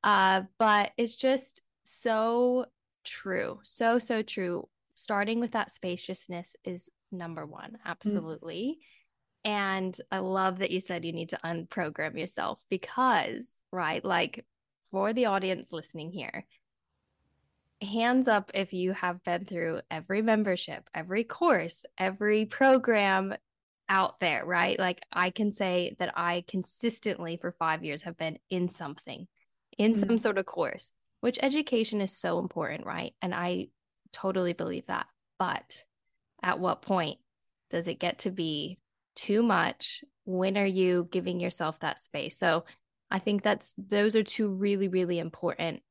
uh, 0.05 0.43
but 0.59 0.93
it's 0.97 1.17
just 1.17 1.63
so 1.85 2.67
true 3.05 3.61
so 3.63 3.99
so 3.99 4.23
true 4.23 4.69
starting 4.95 5.41
with 5.41 5.53
that 5.53 5.71
spaciousness 5.71 6.57
is 6.65 6.89
number 7.19 7.47
one. 7.47 7.73
Mm. 7.73 7.79
Absolutely. 7.85 8.79
Mm. 8.79 9.51
And 9.51 10.01
I 10.11 10.19
love 10.19 10.59
that 10.59 10.73
you 10.73 10.81
said 10.81 11.05
you 11.05 11.13
need 11.13 11.29
to 11.29 11.39
unprogram 11.45 12.19
yourself 12.19 12.65
because, 12.69 13.55
right, 13.71 14.05
like 14.05 14.45
for 14.91 15.13
the 15.13 15.27
audience 15.27 15.73
listening 15.73 16.11
here, 16.11 16.45
hands 17.81 18.27
up 18.27 18.51
if 18.55 18.73
you 18.73 18.93
have 18.93 19.23
been 19.23 19.45
through 19.45 19.83
every 19.91 20.23
membership, 20.23 20.89
every 20.95 21.25
course, 21.25 21.85
every 21.99 22.47
program 22.47 23.35
out 23.89 24.19
there, 24.21 24.45
right? 24.45 24.79
Like 24.79 25.03
I 25.13 25.31
can 25.31 25.53
say 25.53 25.95
that 25.99 26.13
I 26.17 26.45
consistently 26.49 27.37
for 27.37 27.53
five 27.53 27.85
years 27.85 28.03
have 28.03 28.17
been 28.17 28.39
in 28.51 28.69
something, 28.69 29.29
in 29.79 29.95
mm. 29.95 29.99
some 29.99 30.19
sort 30.19 30.39
of 30.39 30.47
course, 30.47 30.91
which 31.21 31.39
education 31.41 32.01
is 32.01 32.19
so 32.19 32.39
important, 32.39 32.87
right? 32.87 33.15
And 33.23 33.35
I 33.35 33.69
totally 34.13 34.55
believe 34.55 34.87
that. 34.87 35.07
But 35.39 35.85
at 36.43 36.61
what 36.61 36.83
point 36.83 37.19
does 37.71 37.89
it 37.89 37.99
get 37.99 38.21
to 38.21 38.31
be 38.31 38.79
too 39.15 39.43
much? 39.43 40.05
When 40.25 40.57
are 40.59 40.67
you 40.67 41.09
giving 41.11 41.41
yourself 41.41 41.81
that 41.81 41.99
space? 41.99 42.39
So 42.39 42.65
I 43.11 43.19
think 43.19 43.43
that's 43.43 43.75
those 43.79 44.17
are 44.17 44.23
two 44.23 44.53
really, 44.53 44.89
really 44.89 45.19
important 45.19 45.83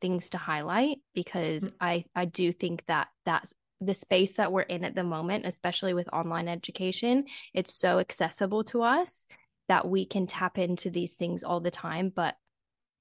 things 0.00 0.30
to 0.30 0.38
highlight 0.38 0.98
because 1.14 1.64
mm-hmm. 1.64 1.74
I 1.80 2.04
I 2.14 2.24
do 2.24 2.52
think 2.52 2.84
that 2.86 3.08
that's 3.24 3.52
the 3.80 3.94
space 3.94 4.34
that 4.34 4.52
we're 4.52 4.62
in 4.62 4.84
at 4.84 4.94
the 4.94 5.04
moment, 5.04 5.46
especially 5.46 5.94
with 5.94 6.12
online 6.12 6.48
education, 6.48 7.24
it's 7.54 7.74
so 7.74 7.98
accessible 7.98 8.62
to 8.64 8.82
us 8.82 9.24
that 9.68 9.88
we 9.88 10.04
can 10.04 10.26
tap 10.26 10.58
into 10.58 10.90
these 10.90 11.14
things 11.14 11.42
all 11.42 11.60
the 11.60 11.70
time. 11.70 12.12
But 12.14 12.36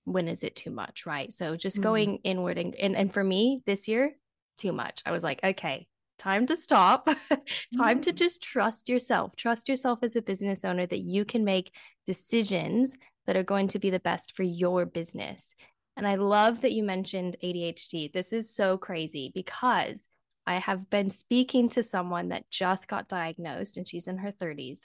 when 0.06 0.30
is 0.30 0.43
it 0.43 0.56
too 0.56 0.72
much? 0.72 1.06
Right. 1.06 1.34
So 1.34 1.56
just 1.56 1.78
mm-hmm. 1.78 1.84
going 1.84 2.15
inward 2.24 2.58
and, 2.58 2.76
and 2.76 2.95
and 2.95 3.13
for 3.13 3.24
me 3.24 3.62
this 3.65 3.88
year, 3.88 4.15
too 4.58 4.72
much. 4.72 5.02
I 5.06 5.12
was 5.12 5.24
like, 5.24 5.43
okay, 5.43 5.88
time 6.20 6.46
to 6.48 6.56
stop, 6.56 7.08
time 7.78 8.02
to 8.02 8.12
mm. 8.12 8.16
just 8.16 8.44
trust 8.44 8.90
yourself. 8.90 9.36
Trust 9.36 9.68
yourself 9.68 10.00
as 10.04 10.16
a 10.16 10.22
business 10.22 10.64
owner 10.64 10.86
that 10.86 11.00
you 11.00 11.26
can 11.26 11.44
make 11.44 11.74
decisions 12.06 12.96
that 13.26 13.38
are 13.38 13.44
going 13.44 13.68
to 13.70 13.80
be 13.80 13.90
the 13.90 14.00
best 14.00 14.36
for 14.36 14.44
your 14.44 14.86
business. 14.86 15.54
And 15.98 16.08
I 16.08 16.16
love 16.16 16.62
that 16.62 16.72
you 16.72 16.84
mentioned 16.84 17.38
ADHD. 17.44 18.12
This 18.14 18.32
is 18.32 18.54
so 18.54 18.78
crazy 18.78 19.32
because 19.34 20.08
I 20.46 20.56
have 20.56 20.90
been 20.90 21.10
speaking 21.10 21.70
to 21.70 21.84
someone 21.84 22.30
that 22.30 22.50
just 22.50 22.88
got 22.88 23.08
diagnosed 23.08 23.78
and 23.78 23.88
she's 23.88 24.08
in 24.08 24.18
her 24.18 24.32
30s. 24.32 24.82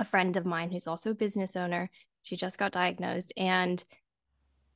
A 0.00 0.04
friend 0.04 0.36
of 0.36 0.46
mine 0.46 0.70
who's 0.70 0.86
also 0.86 1.10
a 1.10 1.14
business 1.14 1.54
owner, 1.56 1.90
she 2.22 2.36
just 2.36 2.58
got 2.58 2.72
diagnosed 2.72 3.32
and 3.36 3.84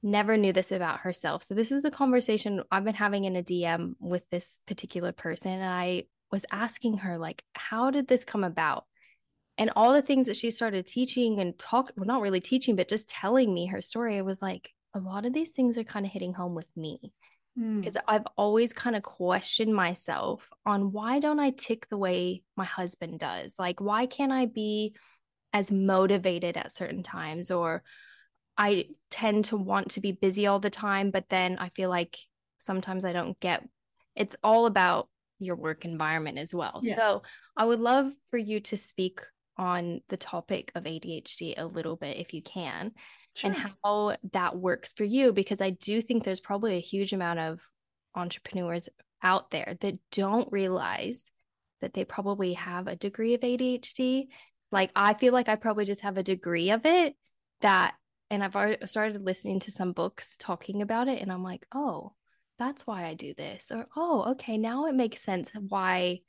never 0.02 0.36
knew 0.36 0.52
this 0.52 0.72
about 0.72 1.00
herself. 1.00 1.42
So 1.42 1.54
this 1.54 1.72
is 1.72 1.84
a 1.84 1.90
conversation 1.90 2.62
I've 2.70 2.84
been 2.84 2.94
having 2.94 3.24
in 3.24 3.36
a 3.36 3.42
DM 3.42 3.94
with 3.98 4.22
this 4.30 4.58
particular 4.66 5.12
person 5.12 5.52
and 5.52 5.64
I 5.64 6.04
was 6.30 6.46
asking 6.52 6.98
her 6.98 7.18
like 7.18 7.42
how 7.54 7.90
did 7.90 8.06
this 8.06 8.24
come 8.24 8.44
about? 8.44 8.84
And 9.56 9.70
all 9.74 9.92
the 9.92 10.02
things 10.02 10.26
that 10.26 10.36
she 10.36 10.52
started 10.52 10.86
teaching 10.86 11.40
and 11.40 11.58
talk 11.58 11.90
well 11.96 12.06
not 12.06 12.22
really 12.22 12.40
teaching 12.40 12.76
but 12.76 12.88
just 12.88 13.08
telling 13.08 13.52
me 13.52 13.66
her 13.66 13.80
story 13.80 14.18
I 14.18 14.22
was 14.22 14.40
like 14.40 14.70
a 14.94 15.00
lot 15.00 15.26
of 15.26 15.32
these 15.32 15.50
things 15.50 15.78
are 15.78 15.84
kind 15.84 16.06
of 16.06 16.12
hitting 16.12 16.32
home 16.32 16.54
with 16.54 16.68
me. 16.76 17.12
Because 17.56 17.94
mm. 17.94 18.02
I've 18.06 18.26
always 18.36 18.72
kind 18.72 18.94
of 18.94 19.02
questioned 19.02 19.74
myself 19.74 20.48
on 20.64 20.92
why 20.92 21.18
don't 21.18 21.40
I 21.40 21.50
tick 21.50 21.88
the 21.88 21.98
way 21.98 22.42
my 22.56 22.64
husband 22.64 23.18
does? 23.18 23.56
Like, 23.58 23.80
why 23.80 24.06
can't 24.06 24.30
I 24.30 24.46
be 24.46 24.94
as 25.52 25.72
motivated 25.72 26.56
at 26.56 26.70
certain 26.70 27.02
times 27.02 27.50
or 27.50 27.82
I 28.58 28.86
tend 29.10 29.46
to 29.46 29.56
want 29.56 29.92
to 29.92 30.00
be 30.00 30.12
busy 30.12 30.46
all 30.46 30.58
the 30.58 30.68
time, 30.68 31.10
but 31.10 31.28
then 31.28 31.56
I 31.58 31.70
feel 31.70 31.88
like 31.88 32.18
sometimes 32.58 33.04
I 33.04 33.12
don't 33.12 33.38
get 33.40 33.66
it's 34.16 34.36
all 34.42 34.66
about 34.66 35.08
your 35.38 35.54
work 35.54 35.84
environment 35.84 36.38
as 36.38 36.52
well. 36.52 36.80
Yeah. 36.82 36.96
So 36.96 37.22
I 37.56 37.64
would 37.64 37.78
love 37.78 38.10
for 38.30 38.38
you 38.38 38.58
to 38.60 38.76
speak 38.76 39.20
on 39.56 40.00
the 40.08 40.16
topic 40.16 40.72
of 40.74 40.84
ADHD 40.84 41.54
a 41.56 41.66
little 41.66 41.96
bit 41.96 42.16
if 42.16 42.34
you 42.34 42.42
can 42.42 42.92
sure. 43.36 43.50
and 43.50 43.72
how 43.84 44.16
that 44.32 44.56
works 44.56 44.92
for 44.92 45.04
you 45.04 45.32
because 45.32 45.60
I 45.60 45.70
do 45.70 46.00
think 46.00 46.24
there's 46.24 46.40
probably 46.40 46.76
a 46.76 46.80
huge 46.80 47.12
amount 47.12 47.38
of 47.38 47.60
entrepreneurs 48.14 48.88
out 49.22 49.50
there 49.50 49.76
that 49.80 49.98
don't 50.10 50.50
realize 50.52 51.30
that 51.80 51.94
they 51.94 52.04
probably 52.04 52.54
have 52.54 52.88
a 52.88 52.96
degree 52.96 53.34
of 53.34 53.40
ADHD. 53.40 54.26
Like 54.72 54.90
I 54.96 55.14
feel 55.14 55.32
like 55.32 55.48
I 55.48 55.56
probably 55.56 55.84
just 55.84 56.02
have 56.02 56.18
a 56.18 56.22
degree 56.24 56.70
of 56.70 56.84
it 56.86 57.14
that 57.60 57.94
and 58.30 58.42
I've 58.44 58.56
already 58.56 58.86
started 58.86 59.24
listening 59.24 59.60
to 59.60 59.72
some 59.72 59.92
books 59.92 60.36
talking 60.38 60.82
about 60.82 61.08
it 61.08 61.20
and 61.22 61.32
I'm 61.32 61.42
like, 61.42 61.66
"Oh, 61.72 62.12
that's 62.58 62.86
why 62.86 63.06
I 63.06 63.14
do 63.14 63.34
this." 63.34 63.70
Or, 63.70 63.86
"Oh, 63.96 64.30
okay, 64.32 64.58
now 64.58 64.86
it 64.86 64.94
makes 64.94 65.22
sense 65.22 65.50
why 65.68 66.20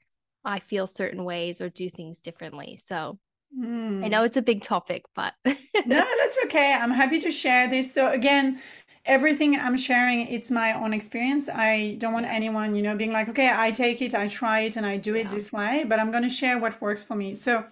I 0.46 0.60
feel 0.60 0.88
certain 0.88 1.24
ways 1.24 1.62
or 1.62 1.70
do 1.70 1.90
things 1.90 2.20
differently." 2.20 2.80
So, 2.84 3.20
mm. 3.58 4.04
I 4.04 4.08
know 4.08 4.24
it's 4.24 4.38
a 4.38 4.42
big 4.42 4.62
topic, 4.64 5.06
but 5.16 5.34
No, 5.86 6.06
that's 6.20 6.38
okay. 6.46 6.74
I'm 6.74 6.92
happy 6.92 7.20
to 7.20 7.32
share 7.32 7.70
this. 7.70 7.94
So 7.94 8.12
again, 8.12 8.62
everything 9.06 9.56
I'm 9.56 9.78
sharing, 9.78 10.28
it's 10.28 10.52
my 10.52 10.74
own 10.74 10.94
experience. 10.94 11.50
I 11.50 11.96
don't 12.00 12.14
want 12.14 12.26
anyone, 12.26 12.76
you 12.76 12.82
know, 12.82 12.96
being 12.96 13.12
like, 13.12 13.30
okay, 13.30 13.52
I 13.54 13.72
take 13.72 14.02
it, 14.02 14.14
I 14.14 14.28
try 14.28 14.62
it, 14.62 14.76
and 14.76 14.86
I 14.86 14.98
do 14.98 15.16
it 15.16 15.26
yeah. 15.26 15.34
this 15.34 15.52
way, 15.52 15.86
but 15.88 16.00
I'm 16.00 16.12
going 16.12 16.24
to 16.24 16.30
share 16.30 16.60
what 16.60 16.82
works 16.82 17.04
for 17.04 17.16
me. 17.16 17.34
So, 17.34 17.66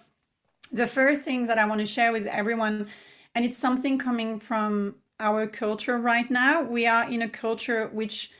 the 0.70 0.86
first 0.86 1.22
thing 1.22 1.46
that 1.46 1.58
I 1.58 1.64
want 1.64 1.80
to 1.80 1.86
share 1.86 2.12
with 2.12 2.26
everyone, 2.26 2.88
and 3.34 3.44
it's 3.44 3.56
something 3.56 3.98
coming 3.98 4.40
from 4.40 4.96
our 5.20 5.46
culture 5.46 5.98
right 5.98 6.30
now, 6.30 6.62
we 6.62 6.86
are 6.86 7.10
in 7.10 7.22
a 7.22 7.28
culture 7.28 7.88
which, 7.88 8.30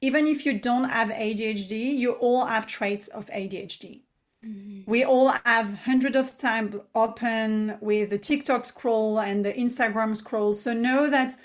even 0.00 0.26
if 0.26 0.44
you 0.44 0.58
don't 0.58 0.88
have 0.88 1.10
ADHD, 1.10 1.96
you 1.96 2.12
all 2.12 2.46
have 2.46 2.66
traits 2.66 3.08
of 3.08 3.26
ADHD. 3.26 4.02
Mm-hmm. 4.44 4.90
We 4.90 5.04
all 5.04 5.34
have 5.44 5.80
hundreds 5.80 6.16
of 6.16 6.36
tabs 6.36 6.76
open 6.94 7.76
with 7.80 8.10
the 8.10 8.18
TikTok 8.18 8.64
scroll 8.64 9.20
and 9.20 9.44
the 9.44 9.52
Instagram 9.52 10.16
scroll. 10.16 10.54
So 10.54 10.72
know 10.72 11.10
that 11.10 11.36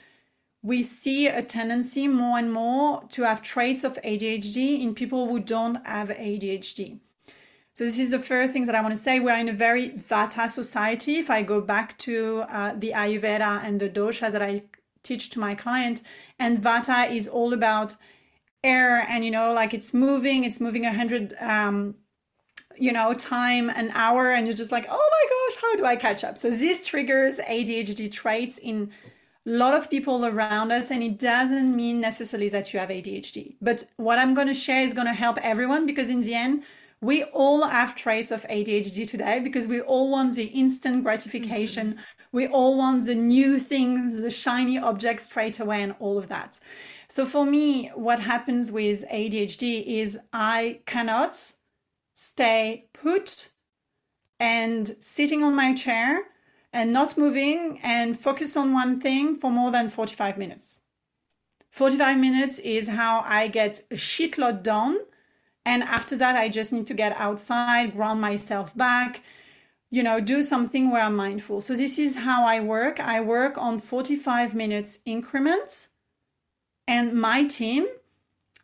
we 0.62 0.82
see 0.82 1.28
a 1.28 1.44
tendency 1.44 2.08
more 2.08 2.40
and 2.40 2.52
more 2.52 3.04
to 3.10 3.24
have 3.24 3.42
traits 3.42 3.84
of 3.84 4.02
ADHD 4.02 4.82
in 4.82 4.96
people 4.96 5.28
who 5.28 5.40
don't 5.40 5.86
have 5.86 6.10
ADHD. 6.10 7.00
So 7.76 7.84
this 7.84 8.00
is 8.00 8.12
the 8.12 8.20
first 8.20 8.54
thing 8.54 8.68
that 8.68 8.76
I 8.76 8.82
want 8.82 8.94
to 8.94 9.02
say. 9.02 9.20
We're 9.20 9.38
in 9.38 9.50
a 9.50 9.54
very 9.54 9.90
Vata 9.90 10.50
society. 10.50 11.18
If 11.18 11.30
I 11.30 11.42
go 11.42 11.60
back 11.60 11.98
to 12.00 12.46
uh, 12.48 12.74
the 12.74 12.94
Ayurveda 12.96 13.66
and 13.66 13.82
the 13.82 13.90
doshas 13.90 14.32
that 14.32 14.42
I 14.42 14.64
teach 15.04 15.30
to 15.32 15.42
my 15.42 15.56
client, 15.56 16.02
and 16.40 16.58
Vata 16.58 17.12
is 17.12 17.28
all 17.28 17.52
about 17.52 17.98
air 18.64 19.06
and 19.10 19.26
you 19.26 19.30
know, 19.30 19.52
like 19.52 19.74
it's 19.74 19.94
moving, 19.94 20.46
it's 20.46 20.62
moving 20.62 20.86
a 20.86 20.94
hundred, 20.94 21.34
um, 21.42 21.96
you 22.78 22.94
know, 22.94 23.14
time 23.14 23.70
an 23.70 23.92
hour, 23.94 24.32
and 24.32 24.48
you're 24.48 24.56
just 24.56 24.72
like, 24.72 24.86
oh 24.90 25.10
my 25.16 25.26
gosh, 25.34 25.62
how 25.62 25.76
do 25.76 25.86
I 25.86 25.98
catch 25.98 26.24
up? 26.24 26.38
So 26.38 26.50
this 26.50 26.88
triggers 26.88 27.40
ADHD 27.40 28.10
traits 28.10 28.58
in 28.58 28.90
a 29.46 29.50
lot 29.50 29.74
of 29.74 29.90
people 29.90 30.26
around 30.26 30.72
us 30.72 30.92
and 30.92 31.04
it 31.04 31.20
doesn't 31.20 31.76
mean 31.76 32.00
necessarily 32.00 32.48
that 32.50 32.74
you 32.74 32.80
have 32.80 32.88
ADHD. 32.88 33.58
But 33.62 33.84
what 33.98 34.18
I'm 34.18 34.34
going 34.34 34.48
to 34.48 34.54
share 34.54 34.82
is 34.82 34.94
going 34.94 35.08
to 35.08 35.14
help 35.14 35.38
everyone 35.44 35.86
because 35.86 36.10
in 36.10 36.22
the 36.22 36.34
end, 36.34 36.64
we 37.06 37.24
all 37.26 37.68
have 37.68 37.96
traits 37.96 38.32
of 38.32 38.42
ADHD 38.50 39.08
today 39.08 39.40
because 39.40 39.68
we 39.68 39.80
all 39.80 40.10
want 40.10 40.36
the 40.36 40.46
instant 40.46 41.04
gratification. 41.04 41.94
Mm-hmm. 41.94 42.02
We 42.32 42.48
all 42.48 42.78
want 42.78 43.06
the 43.06 43.14
new 43.14 43.60
things, 43.60 44.22
the 44.24 44.32
shiny 44.32 44.80
objects 44.80 45.26
straight 45.26 45.60
away, 45.60 45.84
and 45.84 45.94
all 46.00 46.18
of 46.18 46.30
that. 46.30 46.60
So, 47.08 47.24
for 47.24 47.46
me, 47.46 47.90
what 47.90 48.20
happens 48.20 48.72
with 48.72 49.06
ADHD 49.12 49.86
is 49.86 50.18
I 50.34 50.80
cannot 50.88 51.54
stay 52.16 52.88
put 52.94 53.50
and 54.40 54.96
sitting 55.00 55.44
on 55.44 55.56
my 55.56 55.76
chair 55.76 56.24
and 56.74 56.92
not 56.92 57.20
moving 57.20 57.80
and 57.84 58.20
focus 58.20 58.58
on 58.58 58.74
one 58.74 59.00
thing 59.00 59.36
for 59.36 59.52
more 59.52 59.70
than 59.70 59.90
45 59.90 60.40
minutes. 60.40 60.82
45 61.70 62.18
minutes 62.18 62.58
is 62.60 62.88
how 62.88 63.24
I 63.28 63.48
get 63.48 63.82
a 63.92 63.96
shitload 63.96 64.64
done. 64.64 64.98
And 65.66 65.82
after 65.84 66.16
that, 66.18 66.36
I 66.36 66.48
just 66.48 66.72
need 66.72 66.88
to 66.88 66.94
get 66.94 67.16
outside, 67.18 67.94
ground 67.94 68.22
myself 68.22 68.76
back, 68.78 69.22
you 69.90 70.04
know, 70.04 70.20
do 70.20 70.44
something 70.44 70.92
where 70.92 71.02
I'm 71.02 71.16
mindful. 71.16 71.62
So 71.62 71.76
this 71.76 71.98
is 71.98 72.16
how 72.18 72.46
I 72.46 72.60
work. 72.60 73.00
I 73.00 73.22
work 73.22 73.58
on 73.58 73.80
45 73.80 74.54
minutes 74.54 75.00
increments. 75.06 75.90
And 76.88 77.14
my 77.14 77.46
team, 77.46 77.88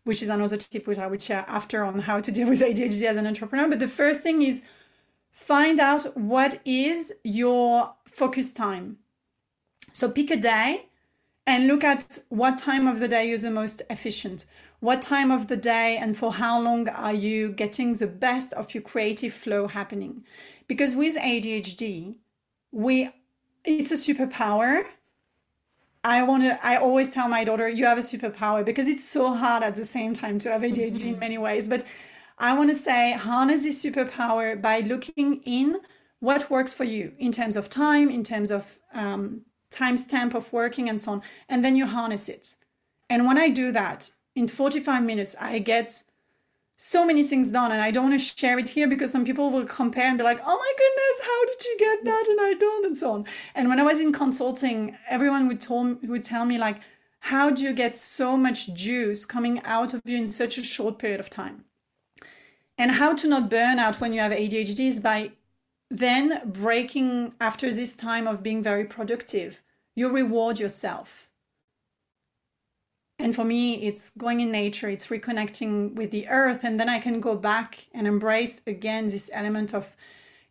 which 0.04 0.22
is 0.22 0.30
another 0.30 0.58
tip 0.58 0.88
which 0.88 1.00
I 1.00 1.08
would 1.08 1.24
share 1.24 1.46
after 1.48 1.84
on 1.84 2.00
how 2.00 2.20
to 2.20 2.32
deal 2.32 2.50
with 2.50 2.62
ADHD 2.62 3.04
as 3.04 3.18
an 3.18 3.26
entrepreneur. 3.26 3.70
But 3.70 3.80
the 3.80 3.88
first 3.88 4.22
thing 4.22 4.42
is 4.42 4.62
find 5.32 5.80
out 5.80 6.16
what 6.16 6.60
is 6.66 7.14
your 7.24 7.96
focus 8.06 8.54
time. 8.54 8.98
So 9.92 10.10
pick 10.10 10.30
a 10.32 10.38
day 10.38 10.86
and 11.48 11.68
look 11.68 11.84
at 11.84 12.20
what 12.30 12.58
time 12.58 12.88
of 12.88 13.00
the 13.00 13.08
day 13.08 13.30
is 13.30 13.42
the 13.42 13.52
most 13.52 13.82
efficient. 13.90 14.46
What 14.80 15.02
time 15.02 15.32
of 15.32 15.48
the 15.48 15.58
day 15.58 15.98
and 15.98 16.18
for 16.18 16.34
how 16.34 16.62
long 16.62 16.88
are 16.90 17.14
you 17.14 17.52
getting 17.52 17.94
the 17.94 18.08
best 18.08 18.54
of 18.54 18.74
your 18.74 18.84
creative 18.84 19.34
flow 19.34 19.68
happening? 19.68 20.24
Because 20.68 20.96
with 20.96 21.18
ADHD, 21.18 22.18
we 22.72 23.10
it's 23.64 23.92
a 23.92 23.96
superpower. 23.96 24.84
I 26.04 26.24
want 26.24 26.44
to 26.44 26.66
I 26.66 26.78
always 26.78 27.12
tell 27.12 27.28
my 27.28 27.44
daughter 27.44 27.70
you 27.70 27.86
have 27.86 27.98
a 27.98 28.02
superpower 28.02 28.66
because 28.66 28.88
it's 28.88 29.08
so 29.08 29.34
hard 29.34 29.64
at 29.64 29.76
the 29.76 29.86
same 29.86 30.14
time 30.14 30.40
to 30.40 30.52
have 30.52 30.62
ADHD 30.62 31.06
in 31.06 31.20
many 31.20 31.38
ways, 31.38 31.68
but 31.68 31.86
I 32.38 32.58
want 32.58 32.72
to 32.72 32.76
say 32.76 33.14
harness 33.14 33.64
this 33.64 33.84
superpower 33.84 34.60
by 34.60 34.80
looking 34.80 35.42
in 35.44 35.80
what 36.20 36.50
works 36.50 36.74
for 36.74 36.84
you 36.86 37.14
in 37.20 37.32
terms 37.32 37.56
of 37.56 37.70
time, 37.70 38.10
in 38.10 38.24
terms 38.24 38.50
of 38.52 38.80
um, 38.94 39.42
timestamp 39.72 40.34
of 40.34 40.52
working 40.54 40.90
and 40.90 41.00
so 41.00 41.14
on, 41.14 41.22
and 41.50 41.64
then 41.64 41.76
you 41.76 41.86
harness 41.86 42.30
it. 42.30 42.56
And 43.10 43.26
when 43.26 43.38
I 43.38 43.50
do 43.50 43.72
that 43.72 44.12
in 44.36 44.48
45 44.48 45.04
minutes, 45.04 45.36
I 45.40 45.60
get 45.60 46.04
so 46.84 47.06
many 47.06 47.24
things 47.24 47.52
done 47.52 47.72
and 47.72 47.80
I 47.80 47.92
don't 47.92 48.10
want 48.10 48.20
to 48.20 48.26
share 48.26 48.58
it 48.58 48.70
here 48.70 48.88
because 48.88 49.12
some 49.12 49.24
people 49.24 49.52
will 49.52 49.66
compare 49.66 50.08
and 50.08 50.18
be 50.18 50.24
like, 50.24 50.40
oh 50.44 50.58
my 50.58 50.74
goodness, 50.78 51.28
how 51.28 51.46
did 51.46 51.64
you 51.64 51.78
get 51.78 52.06
that? 52.06 52.26
And 52.28 52.40
I 52.42 52.54
don't, 52.60 52.86
and 52.86 52.98
so 52.98 53.12
on. 53.14 53.26
And 53.54 53.70
when 53.70 53.80
I 53.80 53.84
was 53.84 54.00
in 54.00 54.12
consulting, 54.12 54.98
everyone 55.08 55.48
would, 55.48 55.62
told, 55.62 56.08
would 56.10 56.24
tell 56.24 56.44
me 56.44 56.58
like, 56.58 56.78
how 57.20 57.52
do 57.52 57.62
you 57.62 57.74
get 57.74 57.96
so 57.96 58.36
much 58.36 58.74
juice 58.74 59.26
coming 59.26 59.62
out 59.64 59.94
of 59.94 60.02
you 60.06 60.18
in 60.18 60.26
such 60.26 60.58
a 60.58 60.64
short 60.64 60.98
period 60.98 61.20
of 61.20 61.30
time? 61.30 61.66
And 62.80 62.94
how 62.94 63.14
to 63.14 63.28
not 63.28 63.52
burn 63.52 63.78
out 63.78 64.02
when 64.02 64.12
you 64.12 64.22
have 64.22 64.32
ADHD 64.32 64.88
is 64.88 65.00
by 65.00 65.34
then 65.92 66.42
breaking 66.46 67.34
after 67.42 67.72
this 67.72 67.96
time 67.96 68.26
of 68.26 68.42
being 68.42 68.64
very 68.64 68.86
productive. 68.86 69.62
You 69.94 70.10
reward 70.10 70.60
yourself. 70.60 71.28
And 73.20 73.36
for 73.36 73.44
me, 73.44 73.84
it's 73.84 74.12
going 74.12 74.40
in 74.40 74.52
nature, 74.52 74.90
it's 74.90 75.08
reconnecting 75.08 75.94
with 75.94 76.10
the 76.10 76.28
earth. 76.28 76.64
And 76.64 76.80
then 76.80 76.90
I 76.90 77.00
can 77.00 77.20
go 77.20 77.36
back 77.36 77.88
and 77.94 78.08
embrace 78.08 78.62
again 78.66 79.10
this 79.10 79.30
element 79.32 79.76
of, 79.76 79.96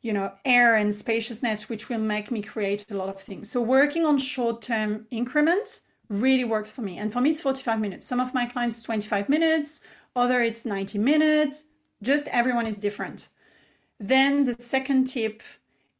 you 0.02 0.12
know, 0.12 0.32
air 0.44 0.76
and 0.76 0.94
spaciousness, 0.94 1.68
which 1.68 1.88
will 1.88 1.98
make 1.98 2.30
me 2.30 2.42
create 2.42 2.84
a 2.90 2.94
lot 2.94 3.08
of 3.08 3.20
things. 3.20 3.50
So 3.50 3.60
working 3.60 4.04
on 4.04 4.18
short 4.18 4.62
term 4.62 5.06
increments 5.10 5.82
really 6.08 6.44
works 6.44 6.70
for 6.70 6.82
me. 6.82 6.98
And 6.98 7.12
for 7.12 7.20
me, 7.20 7.30
it's 7.30 7.40
45 7.40 7.80
minutes. 7.80 8.06
Some 8.06 8.20
of 8.20 8.34
my 8.34 8.46
clients, 8.46 8.82
25 8.82 9.28
minutes, 9.28 9.80
other 10.14 10.42
it's 10.42 10.64
90 10.64 10.98
minutes 10.98 11.64
just 12.02 12.26
everyone 12.28 12.66
is 12.66 12.76
different. 12.76 13.28
Then 14.00 14.44
the 14.44 14.54
second 14.54 15.04
tip 15.04 15.42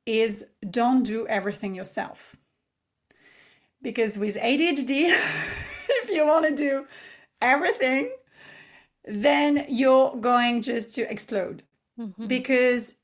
is 0.07 0.47
don't 0.69 1.03
do 1.03 1.27
everything 1.29 1.75
yourself. 1.75 2.35
Because 3.83 4.17
with 4.17 4.37
ADHD, 4.37 5.09
if 5.89 6.09
you 6.09 6.27
want 6.27 6.47
to 6.49 6.57
do 6.57 6.87
everything, 7.43 8.11
then 9.05 9.67
you're 9.69 10.17
going 10.17 10.63
just 10.63 10.95
to 10.95 11.11
explode. 11.11 11.63
Mm-hmm. 11.99 12.27
Because, 12.27 12.95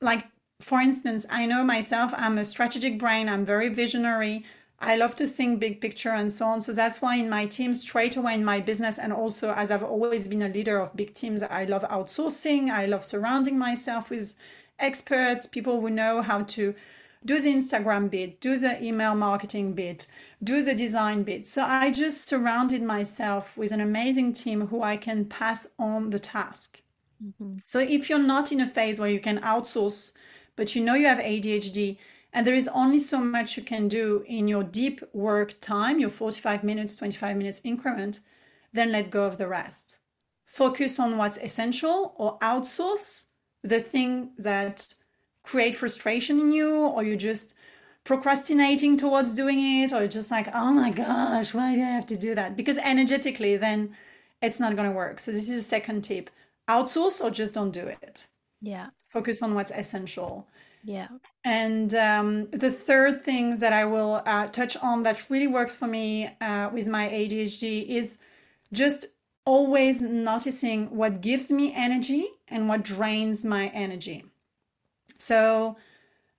like, 0.00 0.26
for 0.60 0.80
instance, 0.80 1.26
I 1.28 1.46
know 1.46 1.62
myself, 1.62 2.12
I'm 2.16 2.38
a 2.38 2.44
strategic 2.44 2.98
brain, 2.98 3.28
I'm 3.28 3.44
very 3.44 3.68
visionary. 3.68 4.44
I 4.80 4.96
love 4.96 5.14
to 5.16 5.26
think 5.26 5.60
big 5.60 5.80
picture 5.80 6.10
and 6.10 6.32
so 6.32 6.46
on. 6.46 6.60
So 6.60 6.72
that's 6.72 7.02
why 7.02 7.16
in 7.16 7.28
my 7.28 7.46
team, 7.46 7.74
straight 7.74 8.16
away 8.16 8.34
in 8.34 8.44
my 8.44 8.60
business, 8.60 8.98
and 8.98 9.12
also 9.12 9.52
as 9.52 9.70
I've 9.70 9.82
always 9.82 10.26
been 10.26 10.42
a 10.42 10.48
leader 10.48 10.78
of 10.78 10.96
big 10.96 11.14
teams, 11.14 11.42
I 11.42 11.64
love 11.64 11.82
outsourcing. 11.84 12.70
I 12.70 12.86
love 12.86 13.04
surrounding 13.04 13.58
myself 13.58 14.10
with 14.10 14.36
experts, 14.78 15.46
people 15.46 15.80
who 15.80 15.90
know 15.90 16.22
how 16.22 16.42
to 16.42 16.74
do 17.22 17.38
the 17.38 17.52
Instagram 17.52 18.10
bit, 18.10 18.40
do 18.40 18.58
the 18.58 18.82
email 18.82 19.14
marketing 19.14 19.74
bit, 19.74 20.06
do 20.42 20.62
the 20.62 20.74
design 20.74 21.22
bit. 21.22 21.46
So 21.46 21.62
I 21.62 21.90
just 21.90 22.26
surrounded 22.26 22.82
myself 22.82 23.58
with 23.58 23.72
an 23.72 23.80
amazing 23.82 24.32
team 24.32 24.68
who 24.68 24.82
I 24.82 24.96
can 24.96 25.26
pass 25.26 25.66
on 25.78 26.08
the 26.08 26.18
task. 26.18 26.80
Mm-hmm. 27.22 27.58
So 27.66 27.78
if 27.80 28.08
you're 28.08 28.18
not 28.18 28.50
in 28.50 28.62
a 28.62 28.66
phase 28.66 28.98
where 28.98 29.10
you 29.10 29.20
can 29.20 29.38
outsource 29.40 30.12
but 30.60 30.74
you 30.74 30.84
know 30.84 30.94
you 30.94 31.06
have 31.06 31.18
ADHD 31.18 31.96
and 32.32 32.46
there 32.46 32.54
is 32.54 32.68
only 32.68 33.00
so 33.00 33.18
much 33.18 33.56
you 33.56 33.62
can 33.62 33.88
do 33.88 34.24
in 34.26 34.46
your 34.46 34.62
deep 34.62 35.02
work 35.12 35.60
time, 35.60 35.98
your 35.98 36.10
45 36.10 36.62
minutes, 36.62 36.96
25 36.96 37.36
minutes 37.36 37.60
increment, 37.64 38.20
then 38.72 38.92
let 38.92 39.10
go 39.10 39.24
of 39.24 39.38
the 39.38 39.48
rest. 39.48 39.98
Focus 40.46 40.98
on 41.00 41.16
what's 41.16 41.38
essential 41.38 42.14
or 42.16 42.38
outsource 42.38 43.26
the 43.62 43.80
thing 43.80 44.30
that 44.38 44.94
create 45.42 45.74
frustration 45.76 46.38
in 46.38 46.52
you 46.52 46.86
or 46.86 47.02
you 47.02 47.16
just 47.16 47.54
procrastinating 48.04 48.96
towards 48.96 49.34
doing 49.34 49.82
it 49.82 49.92
or 49.92 50.06
just 50.08 50.30
like 50.30 50.48
oh 50.54 50.72
my 50.72 50.90
gosh 50.90 51.52
why 51.52 51.74
do 51.74 51.82
i 51.82 51.84
have 51.84 52.06
to 52.06 52.16
do 52.16 52.34
that? 52.34 52.56
Because 52.56 52.78
energetically 52.78 53.56
then 53.56 53.94
it's 54.40 54.58
not 54.58 54.74
going 54.76 54.88
to 54.88 54.96
work. 54.96 55.18
So 55.18 55.32
this 55.32 55.50
is 55.50 55.64
a 55.64 55.68
second 55.68 56.02
tip. 56.02 56.30
Outsource 56.68 57.22
or 57.22 57.30
just 57.30 57.52
don't 57.54 57.72
do 57.72 57.86
it. 58.02 58.28
Yeah. 58.62 58.88
Focus 59.08 59.42
on 59.42 59.54
what's 59.54 59.70
essential. 59.70 60.48
Yeah 60.84 61.08
and 61.44 61.94
um, 61.94 62.50
the 62.50 62.70
third 62.70 63.22
thing 63.22 63.58
that 63.58 63.72
i 63.72 63.84
will 63.84 64.22
uh, 64.26 64.46
touch 64.48 64.76
on 64.78 65.02
that 65.02 65.30
really 65.30 65.46
works 65.46 65.76
for 65.76 65.86
me 65.86 66.28
uh, 66.40 66.68
with 66.72 66.88
my 66.88 67.08
adhd 67.08 67.88
is 67.88 68.18
just 68.72 69.06
always 69.44 70.00
noticing 70.00 70.94
what 70.94 71.20
gives 71.20 71.50
me 71.50 71.72
energy 71.74 72.28
and 72.48 72.68
what 72.68 72.82
drains 72.82 73.44
my 73.44 73.68
energy 73.68 74.24
so 75.18 75.76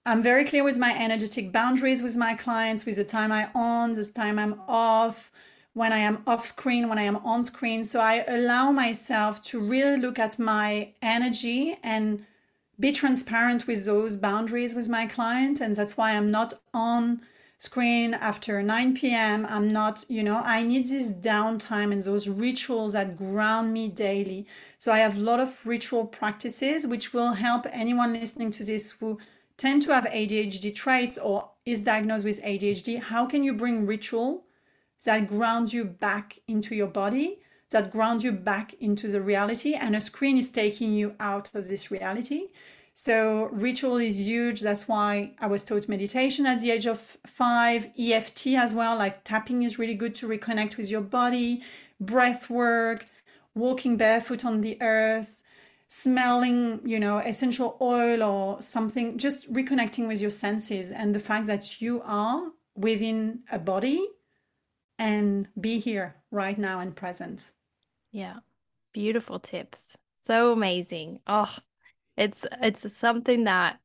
I'm 0.04 0.24
very 0.24 0.46
clear 0.46 0.64
with 0.64 0.80
my 0.80 0.98
energetic 0.98 1.52
boundaries 1.52 2.02
with 2.02 2.18
my 2.18 2.34
clients, 2.34 2.86
with 2.86 2.96
the 2.96 3.04
time 3.04 3.32
I 3.32 3.50
on, 3.54 3.94
the 3.94 4.04
time 4.04 4.40
I'm 4.40 4.60
off, 4.68 5.32
when 5.74 5.94
I 5.94 6.00
am 6.00 6.24
off 6.26 6.48
screen, 6.48 6.90
when 6.90 6.98
I 6.98 7.04
am 7.04 7.18
on 7.18 7.44
screen. 7.44 7.84
So 7.84 8.00
I 8.00 8.24
allow 8.28 8.72
myself 8.72 9.42
to 9.44 9.60
really 9.60 9.98
look 9.98 10.18
at 10.18 10.40
my 10.40 10.94
energy 11.04 11.78
and 11.84 12.26
be 12.82 12.91
transparent 12.91 13.67
with 13.67 13.86
those 13.86 14.17
boundaries 14.17 14.76
with 14.76 14.89
my 14.89 15.06
client. 15.06 15.62
And 15.62 15.76
that's 15.76 15.96
why 15.96 16.12
I'm 16.12 16.32
not 16.32 16.56
on 16.74 17.22
screen 17.58 18.15
after 18.15 18.62
9 18.63 18.96
p.m. 18.96 19.46
I'm 19.48 19.72
not, 19.72 20.04
you 20.10 20.24
know, 20.24 20.38
I 20.38 20.63
need 20.63 20.88
this 20.88 21.10
downtime 21.10 21.94
and 21.94 22.02
those 22.02 22.28
rituals 22.28 22.94
that 22.94 23.15
ground 23.15 23.72
me 23.72 23.88
daily. 23.88 24.48
So 24.80 24.91
I 24.91 24.98
have 24.98 25.15
a 25.15 25.22
lot 25.22 25.39
of 25.39 25.65
ritual 25.67 26.06
practices 26.08 26.88
which 26.88 27.13
will 27.13 27.34
help 27.34 27.67
anyone 27.72 28.13
listening 28.13 28.50
to 28.52 28.63
this 28.63 28.89
who 29.00 29.20
tend 29.58 29.84
to 29.84 29.94
have 29.94 30.06
ADHD 30.06 30.74
traits 30.74 31.20
or 31.20 31.52
is 31.67 31.84
diagnosed 31.84 32.26
with 32.26 32.41
ADHD, 32.41 33.00
how 33.00 33.28
can 33.28 33.44
you 33.44 33.54
bring 33.54 33.86
ritual 33.86 34.46
that 35.06 35.28
grounds 35.28 35.72
you 35.72 35.86
back 35.86 36.39
into 36.48 36.76
your 36.76 36.88
body, 36.88 37.39
that 37.71 37.91
grounds 37.91 38.23
you 38.23 38.31
back 38.31 38.73
into 38.79 39.10
the 39.10 39.21
reality, 39.21 39.73
and 39.73 39.95
a 39.95 40.01
screen 40.01 40.38
is 40.38 40.49
taking 40.49 40.93
you 40.93 41.15
out 41.19 41.53
of 41.55 41.67
this 41.67 41.91
reality? 41.91 42.47
So, 42.93 43.45
ritual 43.51 43.97
is 43.97 44.19
huge. 44.19 44.62
That's 44.62 44.88
why 44.88 45.34
I 45.39 45.47
was 45.47 45.63
taught 45.63 45.88
meditation 45.88 46.45
at 46.45 46.62
the 46.62 46.71
age 46.71 46.86
of 46.86 46.99
five, 47.25 47.89
EFT 47.97 48.47
as 48.47 48.73
well. 48.73 48.97
Like 48.97 49.23
tapping 49.23 49.63
is 49.63 49.79
really 49.79 49.95
good 49.95 50.13
to 50.15 50.27
reconnect 50.27 50.77
with 50.77 50.89
your 50.89 51.01
body, 51.01 51.63
breath 51.99 52.49
work, 52.49 53.05
walking 53.55 53.97
barefoot 53.97 54.43
on 54.43 54.62
the 54.62 54.77
earth, 54.81 55.41
smelling, 55.88 56.81
you 56.86 56.99
know, 56.99 57.19
essential 57.19 57.77
oil 57.81 58.23
or 58.23 58.62
something, 58.62 59.17
just 59.17 59.51
reconnecting 59.51 60.07
with 60.07 60.21
your 60.21 60.29
senses 60.29 60.91
and 60.91 61.15
the 61.15 61.19
fact 61.19 61.47
that 61.47 61.81
you 61.81 62.01
are 62.05 62.51
within 62.75 63.39
a 63.51 63.60
body 63.60 64.05
and 64.97 65.47
be 65.60 65.79
here 65.79 66.15
right 66.29 66.57
now 66.57 66.79
and 66.79 66.95
present. 66.95 67.51
Yeah. 68.12 68.38
Beautiful 68.93 69.39
tips. 69.39 69.97
So 70.19 70.52
amazing. 70.52 71.19
Oh, 71.28 71.54
it's 72.17 72.45
it's 72.62 72.95
something 72.95 73.45
that 73.45 73.80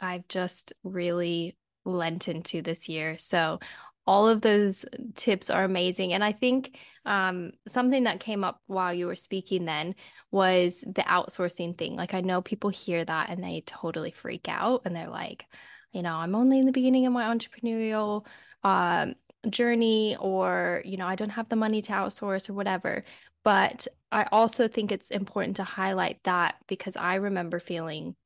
I've 0.00 0.28
just 0.28 0.72
really 0.82 1.56
lent 1.84 2.28
into 2.28 2.62
this 2.62 2.88
year. 2.88 3.18
So 3.18 3.60
all 4.06 4.28
of 4.28 4.42
those 4.42 4.84
tips 5.14 5.48
are 5.48 5.64
amazing. 5.64 6.12
And 6.12 6.22
I 6.22 6.32
think 6.32 6.78
um, 7.06 7.52
something 7.66 8.04
that 8.04 8.20
came 8.20 8.44
up 8.44 8.60
while 8.66 8.92
you 8.92 9.06
were 9.06 9.16
speaking 9.16 9.64
then 9.64 9.94
was 10.30 10.82
the 10.82 11.02
outsourcing 11.02 11.76
thing. 11.78 11.96
Like, 11.96 12.12
I 12.12 12.20
know 12.20 12.42
people 12.42 12.68
hear 12.70 13.02
that 13.04 13.30
and 13.30 13.42
they 13.42 13.62
totally 13.66 14.10
freak 14.10 14.46
out 14.48 14.82
and 14.84 14.94
they're 14.94 15.08
like, 15.08 15.46
you 15.92 16.02
know, 16.02 16.16
I'm 16.16 16.34
only 16.34 16.58
in 16.58 16.66
the 16.66 16.72
beginning 16.72 17.06
of 17.06 17.14
my 17.14 17.34
entrepreneurial 17.34 18.26
um, 18.62 19.14
journey, 19.50 20.16
or, 20.20 20.82
you 20.84 20.96
know, 20.96 21.06
I 21.06 21.16
don't 21.16 21.30
have 21.30 21.48
the 21.48 21.56
money 21.56 21.82
to 21.82 21.92
outsource 21.92 22.48
or 22.48 22.54
whatever. 22.54 23.04
But 23.42 23.86
I 24.12 24.26
also 24.32 24.68
think 24.68 24.90
it's 24.90 25.10
important 25.10 25.56
to 25.56 25.64
highlight 25.64 26.22
that 26.24 26.56
because 26.66 26.96
I 26.96 27.16
remember 27.16 27.60
feeling 27.60 28.16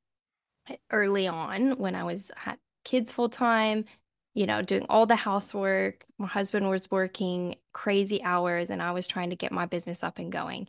early 0.91 1.27
on 1.27 1.79
when 1.79 1.95
I 1.95 2.05
was 2.05 2.31
had 2.37 2.59
kids 2.85 3.11
full 3.13 3.29
time 3.29 3.85
you 4.39 4.47
know, 4.47 4.63
doing 4.63 4.87
all 4.89 5.05
the 5.05 5.17
housework. 5.17 6.05
My 6.17 6.29
husband 6.29 6.71
was 6.71 6.89
working 6.93 7.57
crazy 7.73 8.23
hours 8.23 8.71
and 8.71 8.81
I 8.81 8.93
was 8.93 9.09
trying 9.09 9.31
to 9.31 9.37
get 9.37 9.51
my 9.51 9.67
business 9.67 10.05
up 10.05 10.21
and 10.21 10.31
going. 10.31 10.69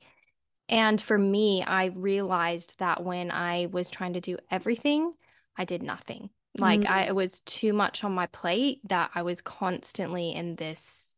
And 0.68 1.00
for 1.00 1.20
me, 1.20 1.64
I 1.64 1.86
realized 1.86 2.80
that 2.80 3.04
when 3.04 3.30
I 3.30 3.68
was 3.72 3.92
trying 3.92 4.14
to 4.14 4.22
do 4.22 4.40
everything, 4.50 5.14
I 5.56 5.66
did 5.66 5.84
nothing. 5.84 6.32
Like 6.58 6.82
mm-hmm. 6.82 6.94
I 6.94 7.08
it 7.08 7.16
was 7.16 7.42
too 7.42 7.74
much 7.74 8.04
on 8.04 8.14
my 8.14 8.26
plate 8.28 8.80
that 8.90 9.12
I 9.16 9.22
was 9.22 9.42
constantly 9.42 10.34
in 10.34 10.56
this 10.56 11.16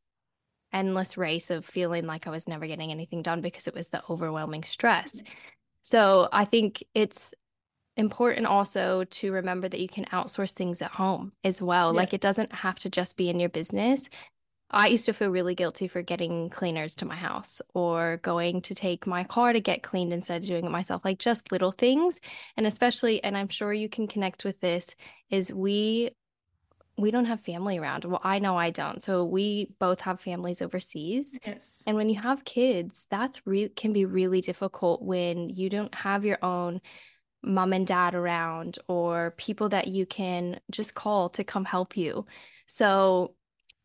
endless 0.73 1.17
race 1.17 1.49
of 1.49 1.65
feeling 1.65 2.05
like 2.05 2.27
I 2.27 2.31
was 2.31 2.47
never 2.47 2.67
getting 2.67 2.91
anything 2.91 3.21
done 3.21 3.41
because 3.41 3.67
it 3.67 3.73
was 3.73 3.89
the 3.89 4.03
overwhelming 4.09 4.63
stress. 4.63 5.21
So 5.81 6.29
I 6.31 6.45
think 6.45 6.83
it's 6.93 7.33
important 7.97 8.47
also 8.47 9.03
to 9.03 9.31
remember 9.31 9.67
that 9.67 9.79
you 9.79 9.87
can 9.87 10.05
outsource 10.05 10.51
things 10.51 10.81
at 10.81 10.91
home 10.91 11.33
as 11.43 11.61
well. 11.61 11.93
Yeah. 11.93 11.97
Like 11.97 12.13
it 12.13 12.21
doesn't 12.21 12.53
have 12.53 12.79
to 12.79 12.89
just 12.89 13.17
be 13.17 13.29
in 13.29 13.39
your 13.39 13.49
business. 13.49 14.09
I 14.71 14.87
used 14.87 15.05
to 15.05 15.13
feel 15.13 15.29
really 15.29 15.53
guilty 15.53 15.87
for 15.87 16.01
getting 16.01 16.49
cleaners 16.49 16.95
to 16.95 17.05
my 17.05 17.15
house 17.15 17.61
or 17.73 18.17
going 18.23 18.61
to 18.63 18.73
take 18.73 19.05
my 19.05 19.23
car 19.23 19.51
to 19.53 19.59
get 19.59 19.83
cleaned 19.83 20.13
instead 20.13 20.41
of 20.41 20.47
doing 20.47 20.65
it 20.65 20.71
myself, 20.71 21.03
like 21.03 21.19
just 21.19 21.51
little 21.51 21.71
things. 21.71 22.21
And 22.55 22.65
especially, 22.65 23.23
and 23.23 23.37
I'm 23.37 23.49
sure 23.49 23.73
you 23.73 23.89
can 23.89 24.07
connect 24.07 24.45
with 24.45 24.59
this, 24.61 24.95
is 25.29 25.53
we 25.53 26.11
we 26.97 27.09
don't 27.09 27.25
have 27.25 27.41
family 27.41 27.79
around. 27.79 28.05
Well, 28.05 28.21
I 28.23 28.39
know 28.39 28.57
I 28.57 28.69
don't. 28.69 29.01
So 29.01 29.25
we 29.25 29.71
both 29.79 30.01
have 30.01 30.19
families 30.19 30.61
overseas. 30.61 31.39
Yes. 31.45 31.81
And 31.87 31.97
when 31.97 32.09
you 32.09 32.21
have 32.21 32.45
kids, 32.45 33.07
that's 33.09 33.41
re- 33.45 33.69
can 33.69 33.91
be 33.91 34.05
really 34.05 34.41
difficult 34.41 35.01
when 35.01 35.49
you 35.49 35.69
don't 35.69 35.93
have 35.95 36.25
your 36.25 36.37
own 36.43 36.81
mom 37.41 37.73
and 37.73 37.87
dad 37.87 38.13
around 38.13 38.77
or 38.87 39.33
people 39.37 39.69
that 39.69 39.87
you 39.87 40.05
can 40.05 40.59
just 40.69 40.93
call 40.93 41.29
to 41.29 41.43
come 41.43 41.65
help 41.65 41.97
you. 41.97 42.25
So 42.67 43.33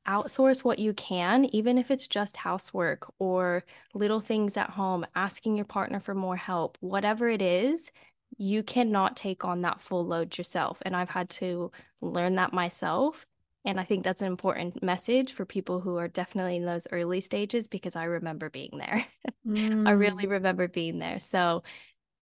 outsource 0.06 0.64
what 0.64 0.78
you 0.78 0.92
can, 0.94 1.44
even 1.46 1.78
if 1.78 1.90
it's 1.90 2.06
just 2.06 2.36
housework 2.36 3.12
or 3.18 3.64
little 3.94 4.20
things 4.20 4.56
at 4.56 4.70
home, 4.70 5.06
asking 5.14 5.56
your 5.56 5.64
partner 5.64 6.00
for 6.00 6.14
more 6.14 6.36
help, 6.36 6.78
whatever 6.80 7.28
it 7.28 7.42
is, 7.42 7.90
you 8.38 8.62
cannot 8.62 9.16
take 9.16 9.44
on 9.44 9.62
that 9.62 9.80
full 9.80 10.06
load 10.06 10.36
yourself. 10.36 10.82
And 10.82 10.96
I've 10.96 11.10
had 11.10 11.30
to 11.30 11.70
learn 12.00 12.34
that 12.36 12.52
myself. 12.52 13.26
And 13.64 13.80
I 13.80 13.84
think 13.84 14.04
that's 14.04 14.22
an 14.22 14.28
important 14.28 14.82
message 14.82 15.32
for 15.32 15.44
people 15.44 15.80
who 15.80 15.96
are 15.96 16.08
definitely 16.08 16.56
in 16.56 16.64
those 16.64 16.86
early 16.92 17.20
stages 17.20 17.66
because 17.66 17.96
I 17.96 18.04
remember 18.04 18.48
being 18.48 18.78
there. 18.78 19.04
Mm. 19.46 19.86
I 19.88 19.92
really 19.92 20.26
remember 20.26 20.68
being 20.68 20.98
there. 20.98 21.18
So 21.18 21.62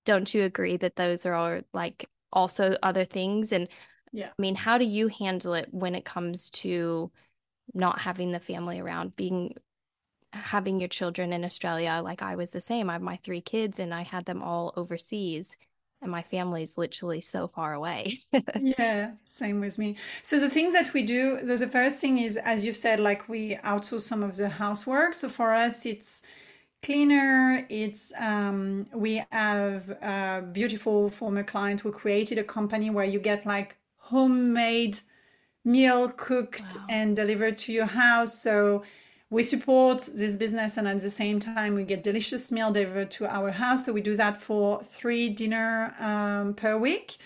don't 0.04 0.32
you 0.32 0.42
agree 0.44 0.76
that 0.78 0.96
those 0.96 1.26
are 1.26 1.34
all 1.34 1.60
like 1.72 2.08
also 2.32 2.76
other 2.82 3.04
things 3.04 3.52
and 3.52 3.68
yeah 4.12 4.26
i 4.26 4.42
mean 4.42 4.54
how 4.54 4.76
do 4.76 4.84
you 4.84 5.08
handle 5.08 5.54
it 5.54 5.68
when 5.70 5.94
it 5.94 6.04
comes 6.04 6.50
to 6.50 7.10
not 7.72 8.00
having 8.00 8.32
the 8.32 8.40
family 8.40 8.80
around 8.80 9.16
being 9.16 9.54
having 10.32 10.80
your 10.80 10.88
children 10.88 11.32
in 11.32 11.44
australia 11.44 12.00
like 12.02 12.20
i 12.20 12.34
was 12.34 12.50
the 12.50 12.60
same 12.60 12.90
i 12.90 12.94
have 12.94 13.02
my 13.02 13.16
three 13.16 13.40
kids 13.40 13.78
and 13.78 13.94
i 13.94 14.02
had 14.02 14.24
them 14.24 14.42
all 14.42 14.72
overseas 14.76 15.56
and 16.04 16.12
my 16.12 16.22
family's 16.22 16.78
literally 16.78 17.20
so 17.20 17.48
far 17.48 17.72
away. 17.72 18.18
yeah, 18.60 19.12
same 19.24 19.58
with 19.58 19.78
me. 19.78 19.96
So 20.22 20.38
the 20.38 20.50
things 20.50 20.74
that 20.74 20.92
we 20.92 21.02
do, 21.02 21.40
so 21.44 21.56
the 21.56 21.66
first 21.66 21.98
thing 21.98 22.18
is, 22.18 22.36
as 22.36 22.64
you 22.64 22.72
said, 22.72 23.00
like 23.00 23.28
we 23.28 23.56
outsource 23.56 24.02
some 24.02 24.22
of 24.22 24.36
the 24.36 24.50
housework. 24.50 25.14
So 25.14 25.28
for 25.28 25.54
us, 25.54 25.86
it's 25.86 26.22
cleaner. 26.82 27.66
It's 27.70 28.12
um, 28.20 28.86
we 28.94 29.24
have 29.32 29.90
a 29.90 30.44
beautiful 30.52 31.08
former 31.08 31.42
client 31.42 31.80
who 31.80 31.90
created 31.90 32.38
a 32.38 32.44
company 32.44 32.90
where 32.90 33.06
you 33.06 33.18
get 33.18 33.46
like 33.46 33.76
homemade 33.96 35.00
meal 35.64 36.08
cooked 36.08 36.76
wow. 36.76 36.86
and 36.88 37.16
delivered 37.16 37.56
to 37.58 37.72
your 37.72 37.86
house. 37.86 38.40
So 38.40 38.82
we 39.30 39.42
support 39.42 40.08
this 40.14 40.36
business 40.36 40.76
and 40.76 40.86
at 40.86 41.00
the 41.00 41.10
same 41.10 41.40
time 41.40 41.74
we 41.74 41.84
get 41.84 42.02
delicious 42.02 42.50
meal 42.52 42.70
delivered 42.70 43.10
to 43.12 43.26
our 43.26 43.50
house. 43.50 43.86
So 43.86 43.92
we 43.92 44.00
do 44.00 44.16
that 44.16 44.40
for 44.40 44.82
three 44.82 45.28
dinner 45.28 45.94
um, 45.98 46.54
per 46.54 46.76
week. 46.76 47.16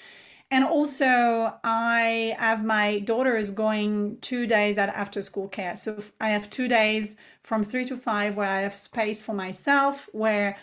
And 0.51 0.65
also, 0.65 1.53
I 1.63 2.35
have 2.39 2.65
my 2.65 3.01
daughters 3.01 3.51
going 3.51 4.17
two 4.23 4.47
days 4.47 4.79
at 4.79 4.89
after 4.89 5.21
school 5.21 5.47
care. 5.47 5.77
So 5.77 6.03
I 6.23 6.31
have 6.31 6.49
two 6.49 6.69
days 6.69 7.17
from 7.43 7.63
three 7.63 7.85
to 7.85 7.97
five 7.97 8.37
where 8.39 8.49
I 8.49 8.63
have 8.63 8.75
space 8.75 9.21
for 9.21 9.35
myself, 9.35 10.09
where 10.13 10.57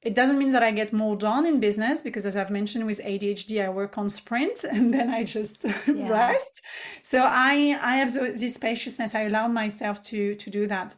it 0.00 0.14
doesn't 0.14 0.38
mean 0.38 0.52
that 0.52 0.62
I 0.62 0.70
get 0.70 0.92
more 0.92 1.16
done 1.16 1.44
in 1.44 1.58
business 1.58 2.02
because, 2.02 2.24
as 2.24 2.36
I've 2.36 2.50
mentioned, 2.50 2.86
with 2.86 3.00
ADHD, 3.00 3.64
I 3.64 3.68
work 3.68 3.98
on 3.98 4.08
sprint 4.08 4.64
and 4.70 4.94
then 4.94 5.10
I 5.10 5.24
just 5.24 5.64
yeah. 5.86 6.08
rest. 6.08 6.62
So 7.02 7.24
I 7.24 7.78
I 7.80 7.96
have 7.96 8.12
this 8.14 8.54
spaciousness. 8.54 9.14
I 9.14 9.22
allow 9.22 9.48
myself 9.48 10.02
to 10.04 10.34
to 10.34 10.50
do 10.50 10.66
that, 10.68 10.96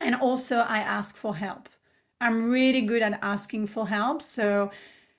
and 0.00 0.14
also 0.14 0.58
I 0.58 0.78
ask 0.78 1.16
for 1.16 1.36
help. 1.36 1.68
I'm 2.20 2.50
really 2.50 2.80
good 2.80 3.02
at 3.02 3.18
asking 3.22 3.66
for 3.68 3.88
help. 3.88 4.22
So 4.22 4.70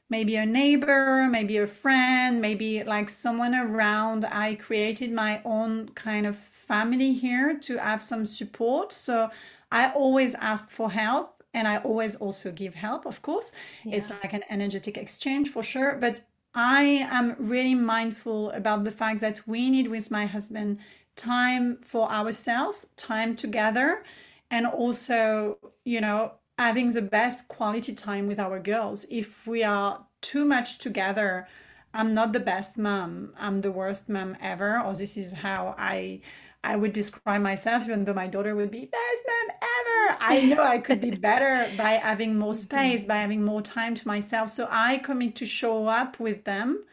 maybe 0.10 0.36
a 0.36 0.46
neighbor, 0.46 1.28
maybe 1.30 1.58
a 1.58 1.67
friend, 1.67 2.41
maybe 2.41 2.84
like 2.84 3.10
someone 3.10 3.54
around. 3.54 4.26
I 4.26 4.56
created 4.56 5.12
my 5.12 5.41
own 5.46 5.89
kind 5.89 6.26
of 6.26 6.36
family 6.36 7.13
here 7.13 7.58
to 7.60 7.78
have 7.78 8.02
some 8.02 8.26
support. 8.26 8.91
So 8.91 9.30
I 9.72 9.91
always 9.91 10.34
ask 10.36 10.72
for 10.72 10.91
help 10.91 11.37
and 11.54 11.68
I 11.68 11.78
always 11.78 12.16
also 12.16 12.52
give 12.52 12.76
help, 12.76 13.06
of 13.06 13.22
course. 13.22 13.52
Yeah. 13.84 13.98
It's 13.98 14.10
like 14.10 14.34
an 14.34 14.44
energetic 14.50 14.98
exchange 14.98 15.50
for 15.50 15.64
sure. 15.64 15.98
But 16.00 16.22
I 16.54 17.08
am 17.12 17.36
really 17.38 17.76
mindful 17.76 18.52
about 18.52 18.84
the 18.84 18.92
fact 18.92 19.22
that 19.22 19.48
we 19.48 19.70
need 19.70 19.90
with 19.90 20.12
my 20.12 20.26
husband 20.26 20.80
time 21.16 21.80
for 21.84 22.12
ourselves, 22.12 22.88
time 22.96 23.36
together, 23.36 24.04
and 24.50 24.66
also, 24.66 25.58
you 25.84 26.00
know, 26.00 26.34
having 26.58 26.92
the 26.92 27.02
best 27.02 27.48
quality 27.48 27.94
time 27.94 28.28
with 28.28 28.40
our 28.40 28.60
girls. 28.60 29.06
If 29.10 29.46
we 29.46 29.64
are 29.64 30.06
too 30.22 30.46
much 30.46 30.80
together, 30.80 31.48
I'm 31.94 32.14
not 32.14 32.34
the 32.34 32.40
best 32.40 32.78
mom. 32.78 33.34
I'm 33.38 33.62
the 33.62 33.72
worst 33.72 34.10
mom 34.10 34.38
ever, 34.42 34.80
or 34.80 34.94
this 34.94 35.18
is 35.18 35.34
how 35.34 35.76
I 35.78 36.22
I 36.68 36.76
would 36.76 36.92
describe 36.92 37.42
myself, 37.42 37.84
even 37.86 38.04
though 38.04 38.14
my 38.14 38.28
daughter 38.28 38.54
would 38.54 38.72
be 38.72 38.86
best 38.86 39.22
mom 39.26 39.56
ever. 39.78 40.18
I 40.20 40.42
know 40.42 40.62
I 40.62 40.80
could 40.80 41.00
be 41.00 41.12
better 41.12 41.72
by 41.78 41.92
having 41.92 42.38
more 42.38 42.52
mm-hmm. 42.54 42.62
space, 42.62 43.06
by 43.06 43.16
having 43.16 43.46
more 43.46 43.62
time 43.62 43.96
to 43.96 44.06
myself. 44.06 44.50
So 44.50 44.68
I 44.70 44.98
commit 44.98 45.38
to 45.38 45.46
show 45.46 45.88
up 45.88 46.20
with 46.20 46.44
them 46.44 46.84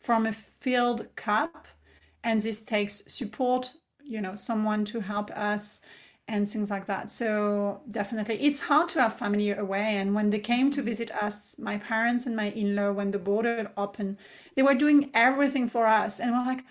from 0.00 0.24
a 0.24 0.32
filled 0.32 1.14
cup, 1.14 1.68
and 2.24 2.40
this 2.40 2.64
takes 2.64 3.04
support. 3.06 3.74
You 4.02 4.22
know, 4.22 4.34
someone 4.34 4.86
to 4.86 5.00
help 5.00 5.30
us 5.32 5.82
and 6.26 6.48
things 6.48 6.70
like 6.70 6.86
that. 6.86 7.10
So 7.10 7.82
definitely, 7.90 8.36
it's 8.36 8.60
hard 8.60 8.88
to 8.90 9.02
have 9.02 9.18
family 9.18 9.50
away. 9.50 9.98
And 9.98 10.14
when 10.14 10.30
they 10.30 10.38
came 10.38 10.70
to 10.70 10.80
visit 10.80 11.10
us, 11.10 11.54
my 11.58 11.76
parents 11.76 12.24
and 12.24 12.34
my 12.34 12.48
in-law, 12.52 12.92
when 12.92 13.10
the 13.10 13.18
border 13.18 13.70
opened, 13.76 14.16
they 14.54 14.62
were 14.62 14.74
doing 14.74 15.10
everything 15.12 15.68
for 15.68 15.86
us, 15.86 16.18
and 16.18 16.32
we're 16.32 16.46
like, 16.46 16.64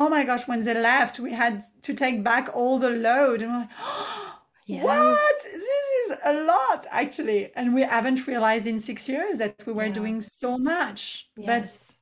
oh 0.00 0.08
my 0.08 0.24
gosh! 0.24 0.48
When 0.48 0.64
they 0.64 0.74
left, 0.74 1.20
we 1.20 1.32
had 1.32 1.62
to 1.82 1.94
take 1.94 2.24
back 2.24 2.48
all 2.54 2.78
the 2.78 2.90
load, 2.90 3.42
and 3.42 3.52
we're 3.52 3.58
like, 3.58 3.68
oh, 3.78 4.36
what? 4.68 5.36
This 5.44 5.62
is 5.62 6.18
a 6.24 6.32
lot, 6.32 6.86
actually. 6.90 7.52
And 7.54 7.74
we 7.74 7.82
haven't 7.82 8.26
realized 8.26 8.66
in 8.66 8.80
six 8.80 9.08
years 9.08 9.38
that 9.38 9.54
we 9.66 9.72
were 9.72 9.86
yeah. 9.86 9.92
doing 9.92 10.20
so 10.20 10.58
much, 10.58 11.28
yes. 11.36 11.46
but 11.46 11.96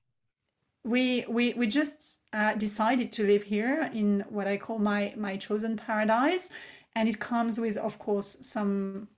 we 0.88 1.24
we 1.28 1.52
we 1.54 1.66
just 1.66 2.20
uh, 2.32 2.54
decided 2.54 3.12
to 3.12 3.26
live 3.26 3.42
here 3.42 3.90
in 3.92 4.24
what 4.28 4.46
I 4.46 4.56
call 4.56 4.78
my 4.78 5.12
my 5.16 5.36
chosen 5.36 5.76
paradise 5.76 6.50
and 6.94 7.08
it 7.08 7.18
comes 7.18 7.58
with 7.58 7.76
of 7.76 7.98
course 7.98 8.38
some 8.40 9.08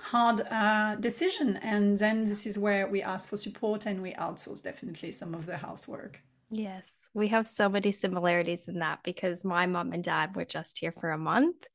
hard 0.00 0.40
uh, 0.50 0.96
decision 0.96 1.58
and 1.58 1.98
then 1.98 2.24
this 2.24 2.46
is 2.46 2.58
where 2.58 2.86
we 2.88 3.02
ask 3.02 3.28
for 3.28 3.36
support 3.36 3.86
and 3.86 4.02
we 4.02 4.12
outsource 4.14 4.62
definitely 4.62 5.12
some 5.12 5.34
of 5.34 5.46
the 5.46 5.58
housework 5.58 6.20
yes 6.52 6.92
we 7.14 7.28
have 7.28 7.46
so 7.46 7.68
many 7.68 7.90
similarities 7.90 8.68
in 8.68 8.78
that 8.78 9.00
because 9.02 9.44
my 9.44 9.66
mom 9.66 9.92
and 9.92 10.04
dad 10.04 10.36
were 10.36 10.44
just 10.44 10.78
here 10.78 10.92
for 10.92 11.10
a 11.10 11.18
month 11.18 11.66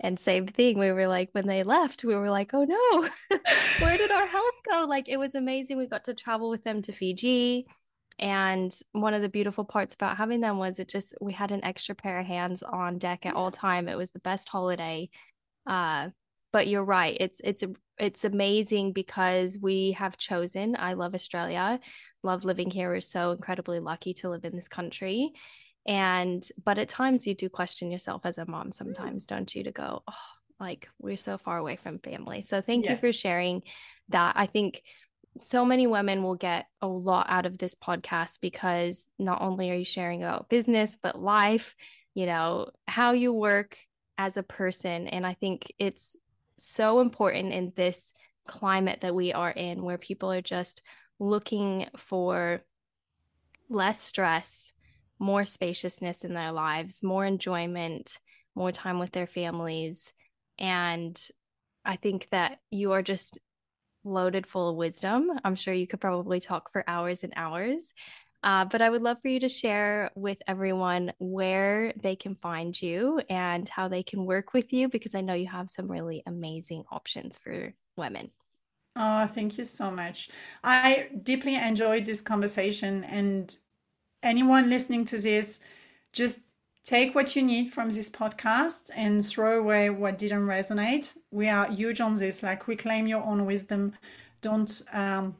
and 0.00 0.18
same 0.18 0.46
thing 0.46 0.78
we 0.78 0.90
were 0.90 1.06
like 1.06 1.28
when 1.32 1.46
they 1.46 1.62
left 1.62 2.04
we 2.04 2.14
were 2.14 2.30
like 2.30 2.52
oh 2.52 2.64
no 2.64 3.08
where 3.80 3.96
did 3.96 4.10
our 4.10 4.26
health 4.26 4.54
go 4.70 4.84
like 4.88 5.08
it 5.08 5.18
was 5.18 5.34
amazing 5.34 5.78
we 5.78 5.86
got 5.86 6.04
to 6.04 6.14
travel 6.14 6.50
with 6.50 6.64
them 6.64 6.82
to 6.82 6.92
fiji 6.92 7.66
and 8.18 8.78
one 8.92 9.14
of 9.14 9.20
the 9.22 9.28
beautiful 9.28 9.64
parts 9.64 9.94
about 9.94 10.16
having 10.16 10.40
them 10.40 10.58
was 10.58 10.78
it 10.78 10.88
just 10.88 11.14
we 11.20 11.32
had 11.32 11.50
an 11.50 11.64
extra 11.64 11.94
pair 11.94 12.18
of 12.18 12.26
hands 12.26 12.62
on 12.62 12.98
deck 12.98 13.26
at 13.26 13.34
all 13.34 13.50
time. 13.50 13.88
It 13.88 13.98
was 13.98 14.10
the 14.10 14.20
best 14.20 14.48
holiday. 14.48 15.10
Uh, 15.66 16.10
but 16.52 16.66
you're 16.66 16.84
right. 16.84 17.16
It's 17.20 17.40
it's 17.44 17.62
it's 17.98 18.24
amazing 18.24 18.92
because 18.92 19.58
we 19.60 19.92
have 19.92 20.16
chosen. 20.16 20.76
I 20.78 20.94
love 20.94 21.14
Australia. 21.14 21.78
Love 22.26 22.44
living 22.44 22.70
here. 22.70 22.90
We're 22.90 23.00
so 23.00 23.30
incredibly 23.30 23.78
lucky 23.78 24.12
to 24.14 24.28
live 24.28 24.44
in 24.44 24.56
this 24.56 24.68
country. 24.68 25.32
And 25.86 26.46
but 26.64 26.78
at 26.78 26.88
times 26.88 27.26
you 27.26 27.34
do 27.34 27.48
question 27.48 27.92
yourself 27.92 28.22
as 28.24 28.38
a 28.38 28.50
mom 28.50 28.72
sometimes, 28.72 29.26
don't 29.26 29.54
you, 29.54 29.62
to 29.62 29.70
go, 29.70 30.02
oh, 30.08 30.14
like 30.58 30.88
we're 30.98 31.16
so 31.16 31.38
far 31.38 31.58
away 31.58 31.76
from 31.76 32.00
family. 32.00 32.42
So 32.42 32.60
thank 32.60 32.84
yeah. 32.84 32.92
you 32.92 32.98
for 32.98 33.12
sharing 33.12 33.62
that. 34.08 34.34
I 34.36 34.46
think 34.46 34.82
so 35.38 35.64
many 35.64 35.86
women 35.86 36.22
will 36.22 36.34
get 36.34 36.66
a 36.82 36.88
lot 36.88 37.26
out 37.28 37.46
of 37.46 37.58
this 37.58 37.74
podcast 37.74 38.40
because 38.40 39.06
not 39.18 39.40
only 39.40 39.70
are 39.70 39.74
you 39.74 39.84
sharing 39.84 40.22
about 40.22 40.48
business, 40.48 40.96
but 41.00 41.22
life, 41.22 41.76
you 42.14 42.26
know, 42.26 42.70
how 42.88 43.12
you 43.12 43.32
work 43.32 43.78
as 44.18 44.36
a 44.36 44.42
person. 44.42 45.06
And 45.06 45.24
I 45.24 45.34
think 45.34 45.72
it's 45.78 46.16
so 46.58 47.00
important 47.00 47.52
in 47.52 47.72
this 47.76 48.12
climate 48.48 49.02
that 49.02 49.14
we 49.14 49.32
are 49.32 49.50
in 49.50 49.82
where 49.82 49.98
people 49.98 50.32
are 50.32 50.40
just 50.40 50.82
looking 51.18 51.86
for 51.96 52.60
less 53.68 54.00
stress, 54.00 54.72
more 55.18 55.44
spaciousness 55.44 56.24
in 56.24 56.34
their 56.34 56.52
lives, 56.52 57.02
more 57.02 57.24
enjoyment, 57.24 58.18
more 58.54 58.72
time 58.72 58.98
with 58.98 59.12
their 59.12 59.26
families. 59.26 60.12
And 60.58 61.20
I 61.84 61.96
think 61.96 62.28
that 62.30 62.58
you 62.70 62.92
are 62.92 63.02
just 63.02 63.38
loaded 64.04 64.46
full 64.46 64.70
of 64.70 64.76
wisdom. 64.76 65.30
I'm 65.44 65.56
sure 65.56 65.74
you 65.74 65.86
could 65.86 66.00
probably 66.00 66.40
talk 66.40 66.70
for 66.70 66.84
hours 66.86 67.24
and 67.24 67.32
hours. 67.36 67.92
Uh, 68.42 68.64
but 68.64 68.80
I 68.80 68.90
would 68.90 69.02
love 69.02 69.20
for 69.20 69.28
you 69.28 69.40
to 69.40 69.48
share 69.48 70.10
with 70.14 70.38
everyone 70.46 71.12
where 71.18 71.92
they 72.00 72.14
can 72.14 72.36
find 72.36 72.80
you 72.80 73.20
and 73.28 73.68
how 73.68 73.88
they 73.88 74.02
can 74.02 74.24
work 74.24 74.52
with 74.52 74.72
you 74.72 74.88
because 74.88 75.14
I 75.14 75.20
know 75.20 75.34
you 75.34 75.48
have 75.48 75.68
some 75.68 75.90
really 75.90 76.22
amazing 76.26 76.84
options 76.90 77.38
for 77.38 77.72
women. 77.96 78.30
Oh, 78.96 79.26
thank 79.26 79.58
you 79.58 79.64
so 79.64 79.90
much. 79.90 80.30
I 80.64 81.08
deeply 81.22 81.54
enjoyed 81.54 82.06
this 82.06 82.22
conversation. 82.22 83.04
And 83.04 83.54
anyone 84.22 84.70
listening 84.70 85.04
to 85.06 85.18
this, 85.18 85.60
just 86.14 86.56
take 86.84 87.14
what 87.14 87.36
you 87.36 87.42
need 87.42 87.68
from 87.68 87.90
this 87.90 88.08
podcast 88.08 88.90
and 88.94 89.24
throw 89.24 89.58
away 89.60 89.90
what 89.90 90.16
didn't 90.16 90.46
resonate. 90.46 91.14
We 91.30 91.48
are 91.48 91.70
huge 91.70 92.00
on 92.00 92.18
this, 92.18 92.42
like 92.42 92.66
reclaim 92.68 93.06
your 93.06 93.22
own 93.22 93.44
wisdom. 93.44 93.92
Don't 94.40 94.82
um, 94.92 95.36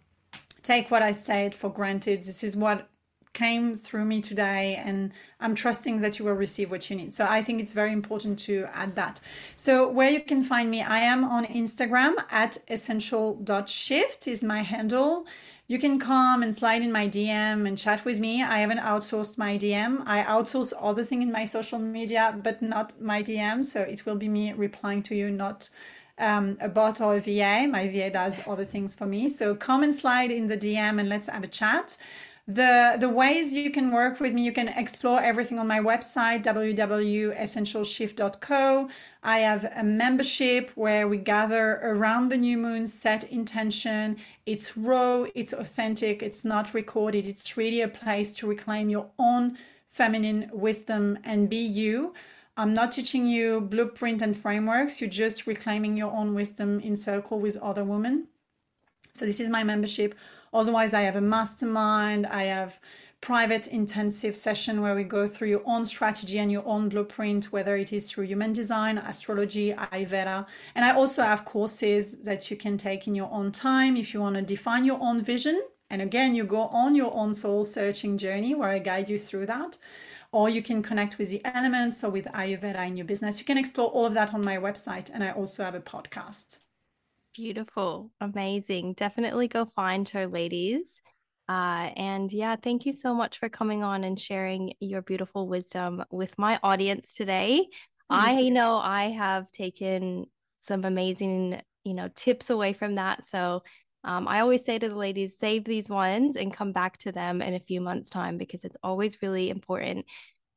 take 0.63 0.91
what 0.91 1.03
I 1.03 1.13
said 1.13 1.55
for 1.55 1.71
granted. 1.71 2.25
This 2.25 2.45
is 2.45 2.57
what 2.57 2.91
came 3.37 3.77
through 3.77 4.05
me 4.05 4.19
today 4.23 4.81
and 4.87 5.13
i'm 5.41 5.55
trusting 5.55 6.01
that 6.01 6.19
you 6.19 6.25
will 6.25 6.41
receive 6.47 6.71
what 6.71 6.89
you 6.89 6.97
need 6.97 7.13
so 7.13 7.27
i 7.29 7.43
think 7.43 7.61
it's 7.61 7.75
very 7.75 7.93
important 7.93 8.39
to 8.39 8.67
add 8.73 8.95
that 8.97 9.21
so 9.57 9.87
where 9.99 10.11
you 10.11 10.21
can 10.21 10.43
find 10.43 10.71
me 10.71 10.81
i 10.83 10.99
am 10.99 11.23
on 11.23 11.45
instagram 11.63 12.15
at 12.31 12.57
essential.shift 12.69 14.27
is 14.27 14.43
my 14.43 14.63
handle 14.63 15.27
you 15.69 15.79
can 15.81 15.99
come 15.99 16.45
and 16.45 16.55
slide 16.55 16.81
in 16.81 16.93
my 16.93 17.09
DM 17.09 17.67
and 17.67 17.77
chat 17.77 18.05
with 18.05 18.21
me. 18.21 18.41
I 18.41 18.59
haven't 18.59 18.79
outsourced 18.79 19.37
my 19.37 19.59
DM. 19.59 20.07
I 20.07 20.23
outsource 20.23 20.73
other 20.81 21.03
things 21.03 21.25
in 21.25 21.33
my 21.33 21.45
social 21.45 21.81
media, 21.81 22.39
but 22.41 22.63
not 22.63 23.01
my 23.01 23.21
DM. 23.21 23.65
So 23.65 23.81
it 23.81 24.07
will 24.07 24.15
be 24.15 24.29
me 24.29 24.53
replying 24.53 25.03
to 25.09 25.17
you, 25.17 25.29
not 25.29 25.69
um, 26.19 26.57
a 26.61 26.69
bot 26.69 27.01
or 27.01 27.17
a 27.17 27.21
VA. 27.21 27.67
My 27.69 27.89
VA 27.89 28.11
does 28.11 28.41
other 28.47 28.65
things 28.65 28.95
for 28.95 29.07
me. 29.07 29.29
So 29.29 29.57
come 29.57 29.83
and 29.83 29.93
slide 29.93 30.31
in 30.31 30.47
the 30.47 30.57
DM 30.57 31.01
and 31.01 31.09
let's 31.09 31.29
have 31.29 31.43
a 31.43 31.49
chat 31.49 31.97
the 32.49 32.97
the 33.01 33.09
ways 33.09 33.55
you 33.55 33.73
can 33.73 33.91
work 33.91 34.21
with 34.21 34.33
me 34.33 34.45
you 34.45 34.53
can 34.53 34.69
explore 34.69 35.21
everything 35.21 35.59
on 35.59 35.67
my 35.67 35.81
website 35.81 36.45
www.essentialshift.co 36.45 38.89
i 39.25 39.39
have 39.39 39.65
a 39.75 39.83
membership 39.83 40.71
where 40.77 41.09
we 41.09 41.17
gather 41.17 41.81
around 41.83 42.29
the 42.29 42.37
new 42.37 42.57
moon 42.57 42.87
set 42.87 43.25
intention. 43.25 44.17
It's 44.45 44.77
raw 44.77 45.25
it's 45.35 45.53
authentic 45.53 46.23
it's 46.23 46.45
not 46.45 46.75
recorded. 46.75 47.27
It's 47.27 47.57
really 47.57 47.81
a 47.81 47.89
place 47.89 48.35
to 48.37 48.47
reclaim 48.47 48.91
your 48.91 49.11
own 49.19 49.59
feminine 49.89 50.51
wisdom 50.53 51.19
and 51.25 51.49
be 51.49 51.57
you. 51.57 52.15
I'm 52.57 52.75
not 52.75 52.93
teaching 52.93 53.27
you 53.27 53.61
blueprint 53.61 54.23
and 54.23 54.37
frameworks. 54.37 55.01
You're 55.01 55.11
just 55.11 55.47
reclaiming 55.47 55.97
your 55.97 56.13
own 56.13 56.35
wisdom 56.35 56.81
in 56.81 56.97
circle 56.97 57.41
with 57.41 57.57
other 57.59 57.85
women. 57.85 58.29
So 59.13 59.25
this 59.25 59.41
is 59.41 59.51
my 59.51 59.65
membership 59.65 60.15
Otherwise, 60.53 60.95
I 60.95 61.03
have 61.03 61.17
a 61.17 61.21
mastermind, 61.21 62.27
I 62.27 62.45
have 62.45 62.79
private 63.21 63.67
intensive 63.67 64.37
session 64.37 64.83
where 64.83 64.95
we 64.95 65.03
go 65.03 65.27
through 65.27 65.49
your 65.49 65.63
own 65.67 65.85
strategy 65.85 66.39
and 66.39 66.53
your 66.53 66.67
own 66.67 66.89
blueprint, 66.89 67.47
whether 67.47 67.77
it 67.77 67.93
is 67.93 68.09
through 68.09 68.25
human 68.25 68.53
design, 68.53 68.99
astrology, 68.99 69.73
Ayurveda. 69.73 70.47
And 70.75 70.85
I 70.85 70.95
also 70.95 71.23
have 71.23 71.45
courses 71.45 72.19
that 72.23 72.51
you 72.51 72.57
can 72.57 72.79
take 72.79 73.07
in 73.07 73.15
your 73.15 73.33
own 73.33 73.53
time 73.53 73.97
if 73.97 74.15
you 74.15 74.21
want 74.21 74.37
to 74.37 74.43
define 74.43 74.85
your 74.85 75.01
own 75.01 75.23
vision. 75.23 75.61
And 75.91 76.03
again, 76.03 76.35
you 76.35 76.45
go 76.45 76.63
on 76.69 76.95
your 76.95 77.13
own 77.15 77.35
soul 77.35 77.65
searching 77.65 78.19
journey 78.19 78.55
where 78.55 78.71
I 78.71 78.79
guide 78.79 79.09
you 79.09 79.19
through 79.19 79.47
that. 79.47 79.79
Or 80.33 80.49
you 80.49 80.63
can 80.63 80.83
connect 80.83 81.19
with 81.19 81.31
the 81.31 81.45
elements 81.45 82.05
or 82.05 82.11
with 82.11 82.27
Ayurveda 82.27 82.87
in 82.87 82.97
your 82.97 83.07
business. 83.07 83.39
You 83.39 83.45
can 83.45 83.59
explore 83.59 83.89
all 83.89 84.05
of 84.05 84.15
that 84.15 84.35
on 84.35 84.45
my 84.45 84.57
website. 84.57 85.11
And 85.13 85.25
I 85.25 85.31
also 85.31 85.65
have 85.65 85.75
a 85.75 85.81
podcast. 85.81 86.59
Beautiful. 87.37 88.11
Amazing. 88.21 88.95
Definitely 88.95 89.47
go 89.49 89.67
find 89.67 90.09
her, 90.09 90.27
ladies. 90.27 91.03
Uh, 91.49 91.91
and 91.95 92.33
yeah, 92.33 92.57
thank 92.57 92.87
you 92.87 92.95
so 92.95 93.13
much 93.13 93.39
for 93.39 93.51
coming 93.51 93.85
on 93.85 94.05
and 94.05 94.19
sharing 94.19 94.73
your 94.81 95.03
beautiful 95.03 95.47
wisdom 95.47 96.03
with 96.11 96.37
my 96.39 96.59
audience 96.63 97.15
today. 97.15 97.69
I 98.09 98.49
know 98.49 98.77
I 98.77 99.11
have 99.11 99.51
taken 99.53 100.27
some 100.61 100.85
amazing, 100.85 101.61
you 101.85 101.93
know, 101.93 102.09
tips 102.15 102.49
away 102.49 102.73
from 102.73 102.95
that. 102.95 103.25
So 103.25 103.63
um, 104.03 104.27
I 104.27 104.41
always 104.41 104.65
say 104.65 104.79
to 104.79 104.89
the 104.89 104.95
ladies, 104.95 105.39
save 105.39 105.65
these 105.65 105.91
ones 105.91 106.37
and 106.37 106.55
come 106.55 106.73
back 106.73 106.97
to 106.99 107.13
them 107.13 107.43
in 107.43 107.55
a 107.55 107.61
few 107.61 107.81
months' 107.81 108.09
time 108.09 108.39
because 108.39 108.65
it's 108.65 108.77
always 108.83 109.21
really 109.21 109.51
important 109.51 110.07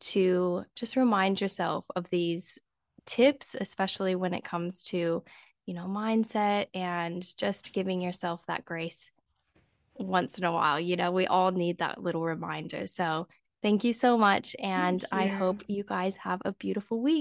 to 0.02 0.64
just 0.76 0.96
remind 0.96 1.42
yourself 1.42 1.86
of 1.96 2.10
these 2.10 2.58
tips, 3.06 3.56
especially 3.60 4.16
when 4.16 4.34
it 4.34 4.46
comes 4.46 4.82
to, 4.84 5.24
you 5.70 5.76
know, 5.76 5.86
mindset 5.86 6.66
and 6.74 7.38
just 7.38 7.74
giving 7.74 8.02
yourself 8.02 8.44
that 8.48 8.66
grace 8.66 9.12
once 9.94 10.40
in 10.40 10.44
a 10.44 10.52
while. 10.52 10.80
You 10.80 10.96
know, 10.96 11.12
we 11.12 11.28
all 11.28 11.52
need 11.52 11.78
that 11.78 12.02
little 12.02 12.24
reminder. 12.24 12.88
So 12.88 13.28
thank 13.62 13.84
you 13.84 13.94
so 13.94 14.18
much. 14.18 14.56
And 14.58 15.06
I 15.12 15.28
hope 15.28 15.64
you 15.68 15.84
guys 15.84 16.18
have 16.18 16.42
a 16.44 16.54
beautiful 16.54 17.00
week. 17.04 17.18